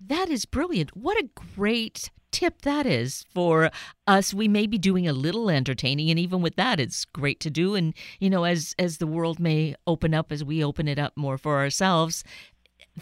That 0.00 0.28
is 0.28 0.44
brilliant. 0.44 0.96
What 0.96 1.18
a 1.18 1.28
great 1.56 2.10
tip 2.32 2.62
that 2.62 2.86
is 2.86 3.24
for 3.32 3.70
us. 4.06 4.34
We 4.34 4.48
may 4.48 4.66
be 4.66 4.78
doing 4.78 5.06
a 5.06 5.12
little 5.12 5.50
entertaining, 5.50 6.10
and 6.10 6.18
even 6.18 6.42
with 6.42 6.56
that, 6.56 6.80
it's 6.80 7.04
great 7.04 7.38
to 7.40 7.50
do. 7.50 7.74
And 7.74 7.94
you 8.18 8.28
know, 8.28 8.44
as 8.44 8.74
as 8.78 8.98
the 8.98 9.06
world 9.06 9.38
may 9.38 9.76
open 9.86 10.14
up, 10.14 10.32
as 10.32 10.42
we 10.42 10.64
open 10.64 10.88
it 10.88 10.98
up 10.98 11.12
more 11.16 11.38
for 11.38 11.58
ourselves, 11.58 12.24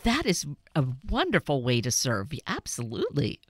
that 0.05 0.27
is 0.27 0.47
a 0.75 0.85
wonderful 1.09 1.63
way 1.63 1.81
to 1.81 1.91
serve. 1.91 2.33
Absolutely. 2.47 3.41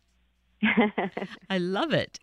I 1.51 1.59
love 1.59 1.93
it. 1.93 2.19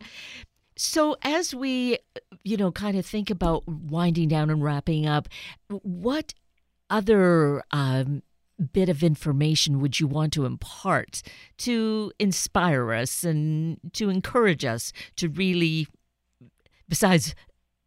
So, 0.76 1.16
as 1.22 1.54
we, 1.54 1.98
you 2.44 2.56
know, 2.56 2.70
kind 2.70 2.96
of 2.96 3.04
think 3.04 3.30
about 3.30 3.66
winding 3.66 4.28
down 4.28 4.48
and 4.48 4.62
wrapping 4.62 5.06
up, 5.06 5.28
what 5.68 6.34
other 6.88 7.62
um, 7.72 8.22
bit 8.72 8.88
of 8.88 9.02
information 9.02 9.80
would 9.80 9.98
you 9.98 10.06
want 10.06 10.32
to 10.34 10.44
impart 10.46 11.22
to 11.58 12.12
inspire 12.18 12.92
us 12.92 13.24
and 13.24 13.78
to 13.94 14.08
encourage 14.08 14.64
us 14.64 14.92
to 15.16 15.28
really, 15.28 15.88
besides 16.88 17.34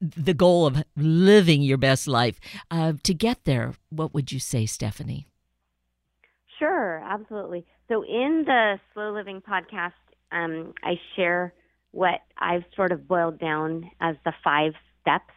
the 0.02 0.34
goal 0.34 0.66
of 0.66 0.84
living 0.98 1.62
your 1.62 1.78
best 1.78 2.08
life, 2.08 2.40
uh, 2.70 2.94
to 3.04 3.14
get 3.14 3.46
there? 3.46 3.74
What 3.90 4.14
would 4.14 4.32
you 4.34 4.40
say, 4.40 4.66
Stephanie? 4.66 5.28
Absolutely. 7.12 7.66
So, 7.90 8.04
in 8.04 8.46
the 8.48 8.80
Slow 8.94 9.12
Living 9.12 9.42
podcast, 9.42 9.92
um, 10.32 10.74
I 10.82 10.94
share 11.18 11.54
what 11.92 12.22
I've 12.38 12.64
sort 12.74 12.94
of 12.94 13.06
boiled 13.06 13.38
down 13.38 13.92
as 14.00 14.16
the 14.24 14.32
five 14.42 14.72
steps 15.02 15.34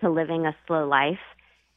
to 0.00 0.10
living 0.10 0.46
a 0.46 0.56
slow 0.66 0.88
life. 0.88 1.22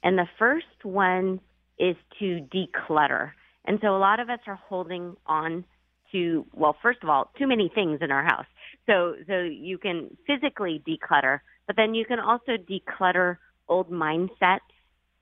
And 0.01 0.17
the 0.17 0.27
first 0.39 0.65
one 0.83 1.39
is 1.77 1.95
to 2.17 2.39
declutter. 2.51 3.33
And 3.65 3.77
so 3.83 3.95
a 3.95 3.99
lot 3.99 4.19
of 4.19 4.31
us 4.31 4.39
are 4.47 4.55
holding 4.67 5.15
on 5.27 5.63
to, 6.11 6.45
well, 6.53 6.75
first 6.81 6.99
of 7.03 7.09
all, 7.09 7.31
too 7.37 7.45
many 7.45 7.71
things 7.73 7.99
in 8.01 8.09
our 8.09 8.23
house. 8.23 8.47
So, 8.87 9.13
so 9.27 9.41
you 9.41 9.77
can 9.77 10.17
physically 10.25 10.81
declutter, 10.87 11.41
but 11.67 11.75
then 11.75 11.93
you 11.93 12.05
can 12.05 12.19
also 12.19 12.53
declutter 12.53 13.37
old 13.67 13.91
mindsets, 13.91 14.59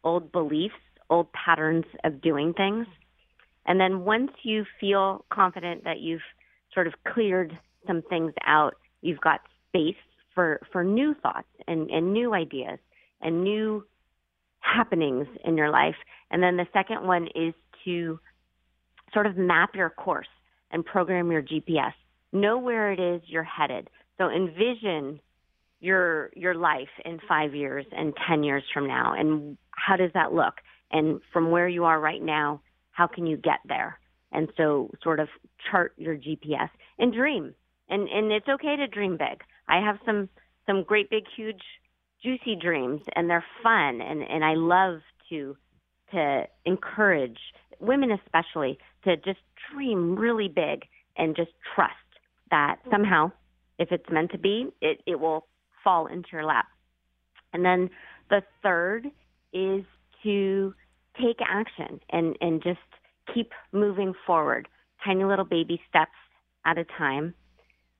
old 0.06 0.32
beliefs, 0.32 0.76
old 1.10 1.28
patterns 1.34 1.86
of 2.06 2.22
doing 2.22 2.54
things. 2.54 2.88
And 3.66 3.80
then 3.80 4.04
once 4.06 4.32
you 4.44 4.66
feel 4.80 5.26
confident 5.32 5.84
that 5.84 6.00
you've 6.00 6.22
sort 6.74 6.88
of 6.88 6.94
cleared 7.08 7.58
some 7.88 8.02
things 8.10 8.34
out, 8.46 8.76
you've 9.02 9.22
got 9.22 9.42
space 9.70 9.96
for, 10.34 10.60
for 10.72 10.84
new 10.84 11.14
thoughts 11.22 11.48
and, 11.68 11.90
and 11.90 12.14
new 12.14 12.34
ideas 12.34 12.80
and 13.22 13.44
new 13.44 13.86
happenings 14.60 15.28
in 15.46 15.58
your 15.58 15.70
life. 15.70 15.96
And 16.32 16.42
then 16.42 16.58
the 16.58 16.68
second 16.74 17.06
one 17.06 17.28
is 17.36 17.54
to 17.86 18.20
sort 19.14 19.28
of 19.28 19.38
map 19.38 19.76
your 19.76 19.90
course 19.90 20.28
and 20.72 20.86
program 20.86 21.32
your 21.32 21.42
GPS. 21.42 21.94
Know 22.32 22.58
where 22.58 22.92
it 22.92 23.00
is 23.00 23.22
you're 23.28 23.44
headed. 23.44 23.90
So 24.18 24.30
envision 24.30 25.20
your 25.80 26.32
your 26.34 26.56
life 26.56 26.88
in 27.04 27.20
5 27.28 27.54
years 27.54 27.86
and 27.92 28.14
10 28.28 28.44
years 28.44 28.64
from 28.74 28.88
now 28.88 29.14
and 29.18 29.58
how 29.72 29.98
does 29.98 30.12
that 30.14 30.34
look? 30.34 30.56
And 30.92 31.20
from 31.34 31.52
where 31.52 31.68
you 31.68 31.84
are 31.86 32.00
right 32.00 32.22
now, 32.22 32.62
how 32.94 33.08
can 33.08 33.28
you 33.28 33.38
get 33.38 33.60
there? 33.68 34.00
And 34.32 34.50
so 34.58 34.90
sort 35.04 35.20
of 35.20 35.28
chart 35.70 35.94
your 35.98 36.16
GPS 36.16 36.70
and 36.98 37.14
dream. 37.14 37.54
And 37.90 38.08
and 38.08 38.32
it's 38.32 38.48
okay 38.48 38.76
to 38.78 38.88
dream 38.88 39.18
big. 39.18 39.44
I 39.68 39.82
have 39.82 40.00
some 40.06 40.30
some 40.66 40.84
great 40.84 41.10
big 41.10 41.26
huge 41.36 41.62
juicy 42.24 42.56
dreams 42.56 43.02
and 43.16 43.30
they're 43.30 43.46
fun 43.62 44.00
and, 44.00 44.24
and 44.24 44.46
I 44.46 44.54
love 44.54 45.02
to 45.30 45.58
to 46.12 46.44
encourage 46.66 47.40
women 47.80 48.12
especially 48.12 48.80
to 49.04 49.18
just 49.18 49.40
dream 49.74 50.16
really 50.16 50.48
big 50.48 50.86
and 51.18 51.36
just 51.36 51.52
trust 51.76 51.94
that 52.50 52.78
somehow 52.90 53.32
if 53.78 53.92
it's 53.92 54.10
meant 54.10 54.32
to 54.32 54.38
be 54.38 54.68
it, 54.82 55.02
it 55.06 55.20
will 55.20 55.48
fall 55.84 56.08
into 56.08 56.30
your 56.32 56.46
lap. 56.46 56.68
And 57.52 57.66
then 57.66 57.90
the 58.30 58.42
third 58.62 59.08
is 59.52 59.84
to 60.24 60.74
take 61.22 61.38
action 61.48 62.00
and, 62.10 62.36
and 62.42 62.62
just 62.64 62.80
keep 63.34 63.52
moving 63.72 64.14
forward, 64.26 64.68
tiny 65.06 65.24
little 65.24 65.46
baby 65.46 65.82
steps 65.90 66.12
at 66.66 66.78
a 66.78 66.86
time. 66.98 67.34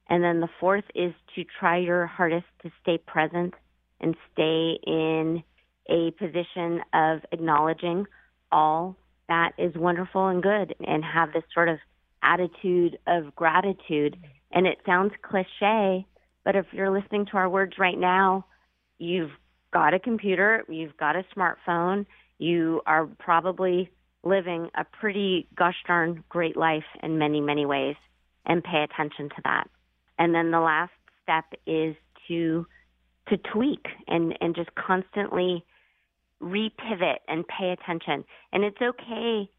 And 0.10 0.24
then 0.24 0.42
the 0.42 0.50
fourth 0.60 0.84
is 0.96 1.14
to 1.36 1.44
try 1.60 1.78
your 1.78 2.08
hardest 2.08 2.46
to 2.64 2.72
stay 2.82 2.98
present 2.98 3.54
and 4.02 4.16
stay 4.34 4.80
in 4.86 5.44
a 5.90 6.12
position 6.12 6.82
of 6.94 7.20
acknowledging 7.32 8.06
all 8.52 8.98
that 9.28 9.52
is 9.58 9.74
wonderful 9.76 10.28
and 10.28 10.44
good 10.44 10.76
and 10.86 11.04
have 11.04 11.34
this 11.34 11.44
sort 11.54 11.70
of 11.70 11.78
attitude 12.22 12.98
of 13.08 13.36
gratitude. 13.36 14.18
And 14.52 14.68
it 14.68 14.78
sounds 14.86 15.14
cliche, 15.22 16.06
but 16.44 16.56
if 16.56 16.66
you're 16.72 16.92
listening 16.92 17.26
to 17.28 17.38
our 17.38 17.50
words 17.50 17.74
right 17.80 17.98
now, 17.98 18.46
you've 19.00 19.32
got 19.72 19.94
a 19.94 20.00
computer, 20.00 20.64
you've 20.70 20.98
got 20.98 21.16
a 21.16 21.26
smartphone, 21.36 22.06
you 22.40 22.82
are 22.86 23.06
probably 23.20 23.90
living 24.24 24.70
a 24.76 24.84
pretty 24.84 25.48
gosh 25.56 25.76
darn 25.86 26.24
great 26.30 26.56
life 26.56 26.86
in 27.02 27.18
many, 27.18 27.42
many 27.42 27.66
ways, 27.66 27.96
and 28.46 28.64
pay 28.64 28.84
attention 28.84 29.30
to 29.30 29.42
that. 29.44 29.66
And 30.18 30.34
then 30.34 30.52
the 30.52 30.60
last 30.60 30.92
step 31.24 31.46
is 31.66 31.96
to 32.28 32.66
to 33.30 33.38
tweak 33.38 33.86
and, 34.08 34.38
and 34.42 34.54
just 34.54 34.70
constantly 34.76 35.64
repivot 36.42 37.20
and 37.30 37.46
pay 37.48 37.70
attention. 37.70 38.26
And 38.52 38.66
it's 38.66 38.82
okay 38.82 39.50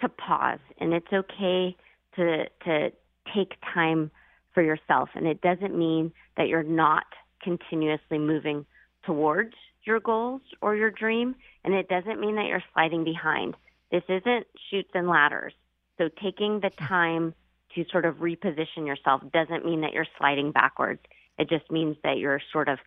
to 0.00 0.08
pause 0.08 0.58
and 0.78 0.94
it's 0.94 1.12
okay 1.12 1.76
to 2.16 2.44
to 2.64 2.90
take 3.34 3.52
time 3.74 4.10
for 4.54 4.62
yourself. 4.62 5.10
And 5.14 5.26
it 5.26 5.40
doesn't 5.40 5.78
mean 5.78 6.12
that 6.36 6.48
you're 6.48 6.62
not 6.62 7.04
continuously 7.42 8.18
moving 8.18 8.66
towards 9.04 9.54
your 9.84 10.00
goals 10.00 10.42
or 10.60 10.74
your 10.76 10.90
dream. 10.90 11.34
And 11.64 11.74
it 11.74 11.88
doesn't 11.88 12.20
mean 12.20 12.36
that 12.36 12.46
you're 12.46 12.62
sliding 12.72 13.04
behind. 13.04 13.54
This 13.90 14.02
isn't 14.08 14.46
chutes 14.70 14.90
and 14.94 15.08
ladders. 15.08 15.52
So 15.98 16.08
taking 16.22 16.60
the 16.60 16.70
time 16.70 17.34
to 17.74 17.84
sort 17.90 18.04
of 18.04 18.16
reposition 18.16 18.86
yourself 18.86 19.22
doesn't 19.32 19.64
mean 19.64 19.82
that 19.82 19.92
you're 19.92 20.06
sliding 20.18 20.52
backwards. 20.52 21.00
It 21.38 21.48
just 21.48 21.70
means 21.70 21.96
that 22.04 22.18
you're 22.18 22.40
sort 22.52 22.68
of 22.68 22.78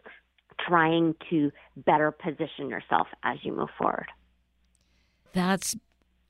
trying 0.59 1.15
to 1.29 1.51
better 1.77 2.11
position 2.11 2.69
yourself 2.69 3.07
as 3.23 3.37
you 3.43 3.53
move 3.53 3.69
forward. 3.77 4.07
That's 5.33 5.75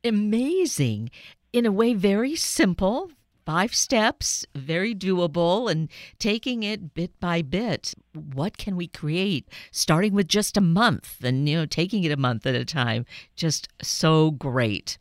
amazing. 0.03 1.11
In 1.51 1.65
a 1.65 1.71
way, 1.71 1.93
very 1.93 2.35
simple, 2.35 3.11
five 3.45 3.73
steps, 3.75 4.45
very 4.55 4.95
doable, 4.95 5.69
and 5.69 5.89
taking 6.19 6.63
it 6.63 6.93
bit 6.93 7.19
by 7.19 7.41
bit. 7.41 7.93
What 8.13 8.57
can 8.57 8.75
we 8.75 8.87
create? 8.87 9.47
Starting 9.71 10.13
with 10.13 10.27
just 10.27 10.57
a 10.57 10.61
month 10.61 11.23
and, 11.23 11.47
you 11.47 11.57
know, 11.57 11.65
taking 11.65 12.03
it 12.03 12.11
a 12.11 12.17
month 12.17 12.45
at 12.45 12.55
a 12.55 12.65
time. 12.65 13.05
Just 13.35 13.67
so 13.81 14.31
great. 14.31 14.97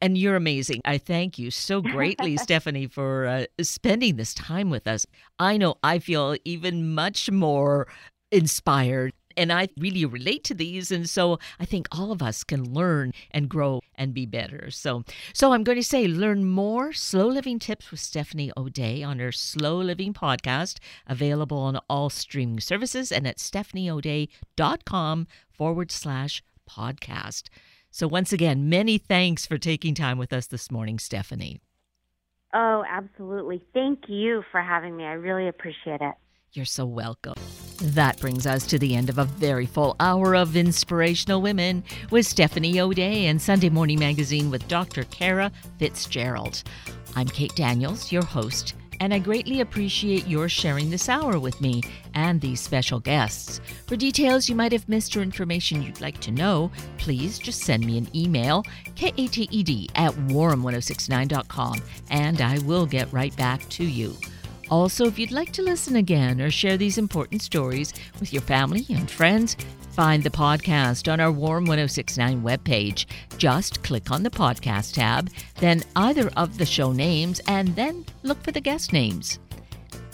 And 0.00 0.18
you're 0.18 0.36
amazing. 0.36 0.82
I 0.84 0.98
thank 0.98 1.38
you 1.38 1.50
so 1.50 1.80
greatly, 1.80 2.36
Stephanie, 2.38 2.86
for 2.86 3.26
uh, 3.26 3.44
spending 3.62 4.16
this 4.16 4.34
time 4.34 4.70
with 4.70 4.86
us. 4.86 5.06
I 5.38 5.56
know 5.56 5.76
I 5.82 5.98
feel 5.98 6.36
even 6.44 6.94
much 6.94 7.30
more 7.30 7.88
inspired. 8.30 9.12
And 9.36 9.52
I 9.52 9.68
really 9.78 10.04
relate 10.04 10.44
to 10.44 10.54
these. 10.54 10.90
And 10.90 11.08
so 11.08 11.38
I 11.58 11.64
think 11.64 11.88
all 11.90 12.12
of 12.12 12.22
us 12.22 12.44
can 12.44 12.72
learn 12.72 13.12
and 13.30 13.48
grow 13.48 13.80
and 13.94 14.14
be 14.14 14.26
better. 14.26 14.70
So, 14.70 15.04
so 15.32 15.52
I'm 15.52 15.64
going 15.64 15.78
to 15.78 15.84
say 15.84 16.06
learn 16.06 16.44
more 16.44 16.92
slow 16.92 17.28
living 17.28 17.58
tips 17.58 17.90
with 17.90 18.00
Stephanie 18.00 18.52
O'Dea 18.56 19.02
on 19.02 19.18
her 19.18 19.32
Slow 19.32 19.78
Living 19.78 20.12
podcast, 20.12 20.78
available 21.06 21.58
on 21.58 21.80
all 21.88 22.10
streaming 22.10 22.60
services 22.60 23.12
and 23.12 23.26
at 23.26 23.38
stephanieodea.com 23.38 25.26
forward 25.50 25.90
slash 25.90 26.42
podcast. 26.68 27.44
So, 27.90 28.08
once 28.08 28.32
again, 28.32 28.68
many 28.68 28.98
thanks 28.98 29.46
for 29.46 29.56
taking 29.56 29.94
time 29.94 30.18
with 30.18 30.32
us 30.32 30.48
this 30.48 30.70
morning, 30.70 30.98
Stephanie. 30.98 31.60
Oh, 32.52 32.84
absolutely. 32.88 33.62
Thank 33.72 34.08
you 34.08 34.42
for 34.50 34.60
having 34.60 34.96
me. 34.96 35.04
I 35.04 35.12
really 35.12 35.48
appreciate 35.48 36.00
it. 36.00 36.14
You're 36.54 36.64
so 36.64 36.86
welcome. 36.86 37.34
That 37.82 38.20
brings 38.20 38.46
us 38.46 38.64
to 38.68 38.78
the 38.78 38.94
end 38.94 39.08
of 39.08 39.18
a 39.18 39.24
very 39.24 39.66
full 39.66 39.96
hour 39.98 40.36
of 40.36 40.54
Inspirational 40.54 41.42
Women 41.42 41.82
with 42.12 42.26
Stephanie 42.26 42.78
O'Dea 42.78 43.26
and 43.26 43.42
Sunday 43.42 43.68
Morning 43.68 43.98
Magazine 43.98 44.52
with 44.52 44.68
Dr. 44.68 45.02
Kara 45.04 45.50
Fitzgerald. 45.80 46.62
I'm 47.16 47.26
Kate 47.26 47.56
Daniels, 47.56 48.12
your 48.12 48.24
host, 48.24 48.76
and 49.00 49.12
I 49.12 49.18
greatly 49.18 49.62
appreciate 49.62 50.28
your 50.28 50.48
sharing 50.48 50.90
this 50.90 51.08
hour 51.08 51.40
with 51.40 51.60
me 51.60 51.82
and 52.14 52.40
these 52.40 52.60
special 52.60 53.00
guests. 53.00 53.60
For 53.88 53.96
details 53.96 54.48
you 54.48 54.54
might 54.54 54.70
have 54.70 54.88
missed 54.88 55.16
or 55.16 55.22
information 55.22 55.82
you'd 55.82 56.00
like 56.00 56.20
to 56.20 56.30
know, 56.30 56.70
please 56.98 57.36
just 57.36 57.62
send 57.62 57.84
me 57.84 57.98
an 57.98 58.08
email, 58.14 58.62
kated 58.94 59.38
at 59.96 60.12
warm1069.com, 60.28 61.82
and 62.10 62.40
I 62.40 62.58
will 62.58 62.86
get 62.86 63.12
right 63.12 63.36
back 63.36 63.68
to 63.70 63.84
you. 63.84 64.16
Also, 64.74 65.06
if 65.06 65.20
you'd 65.20 65.30
like 65.30 65.52
to 65.52 65.62
listen 65.62 65.94
again 65.94 66.40
or 66.40 66.50
share 66.50 66.76
these 66.76 66.98
important 66.98 67.40
stories 67.40 67.94
with 68.18 68.32
your 68.32 68.42
family 68.42 68.84
and 68.90 69.08
friends, 69.08 69.56
find 69.92 70.24
the 70.24 70.30
podcast 70.30 71.10
on 71.10 71.20
our 71.20 71.30
Warm 71.30 71.64
1069 71.64 72.42
webpage. 72.42 73.06
Just 73.38 73.84
click 73.84 74.10
on 74.10 74.24
the 74.24 74.30
podcast 74.30 74.94
tab, 74.94 75.30
then 75.60 75.84
either 75.94 76.28
of 76.36 76.58
the 76.58 76.66
show 76.66 76.90
names, 76.90 77.40
and 77.46 77.68
then 77.76 78.04
look 78.24 78.42
for 78.42 78.50
the 78.50 78.60
guest 78.60 78.92
names. 78.92 79.38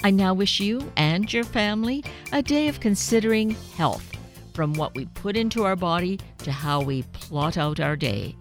I 0.04 0.10
now 0.10 0.34
wish 0.34 0.60
you 0.60 0.92
and 0.94 1.32
your 1.32 1.44
family 1.44 2.04
a 2.30 2.42
day 2.42 2.68
of 2.68 2.80
considering 2.80 3.56
health, 3.78 4.14
from 4.52 4.74
what 4.74 4.94
we 4.94 5.06
put 5.06 5.38
into 5.38 5.64
our 5.64 5.74
body 5.74 6.20
to 6.40 6.52
how 6.52 6.82
we 6.82 7.04
plot 7.14 7.56
out 7.56 7.80
our 7.80 7.96
day. 7.96 8.36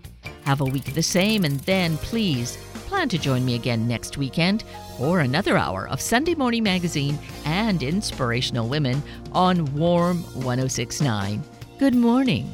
Have 0.50 0.62
a 0.62 0.66
week 0.66 0.96
the 0.96 1.04
same, 1.04 1.46
and 1.46 1.60
then 1.60 1.96
please 1.98 2.58
plan 2.88 3.08
to 3.10 3.20
join 3.20 3.46
me 3.46 3.54
again 3.54 3.88
next 3.88 4.18
weekend 4.18 4.64
for 4.98 5.20
another 5.20 5.56
hour 5.60 5.88
of 5.90 6.02
Sunday 6.02 6.34
Morning 6.34 6.64
Magazine 6.64 7.20
and 7.46 7.84
Inspirational 7.84 8.68
Women 8.68 9.04
on 9.32 9.72
Warm 9.76 10.24
1069. 10.34 11.44
Good 11.78 11.94
morning. 11.94 12.52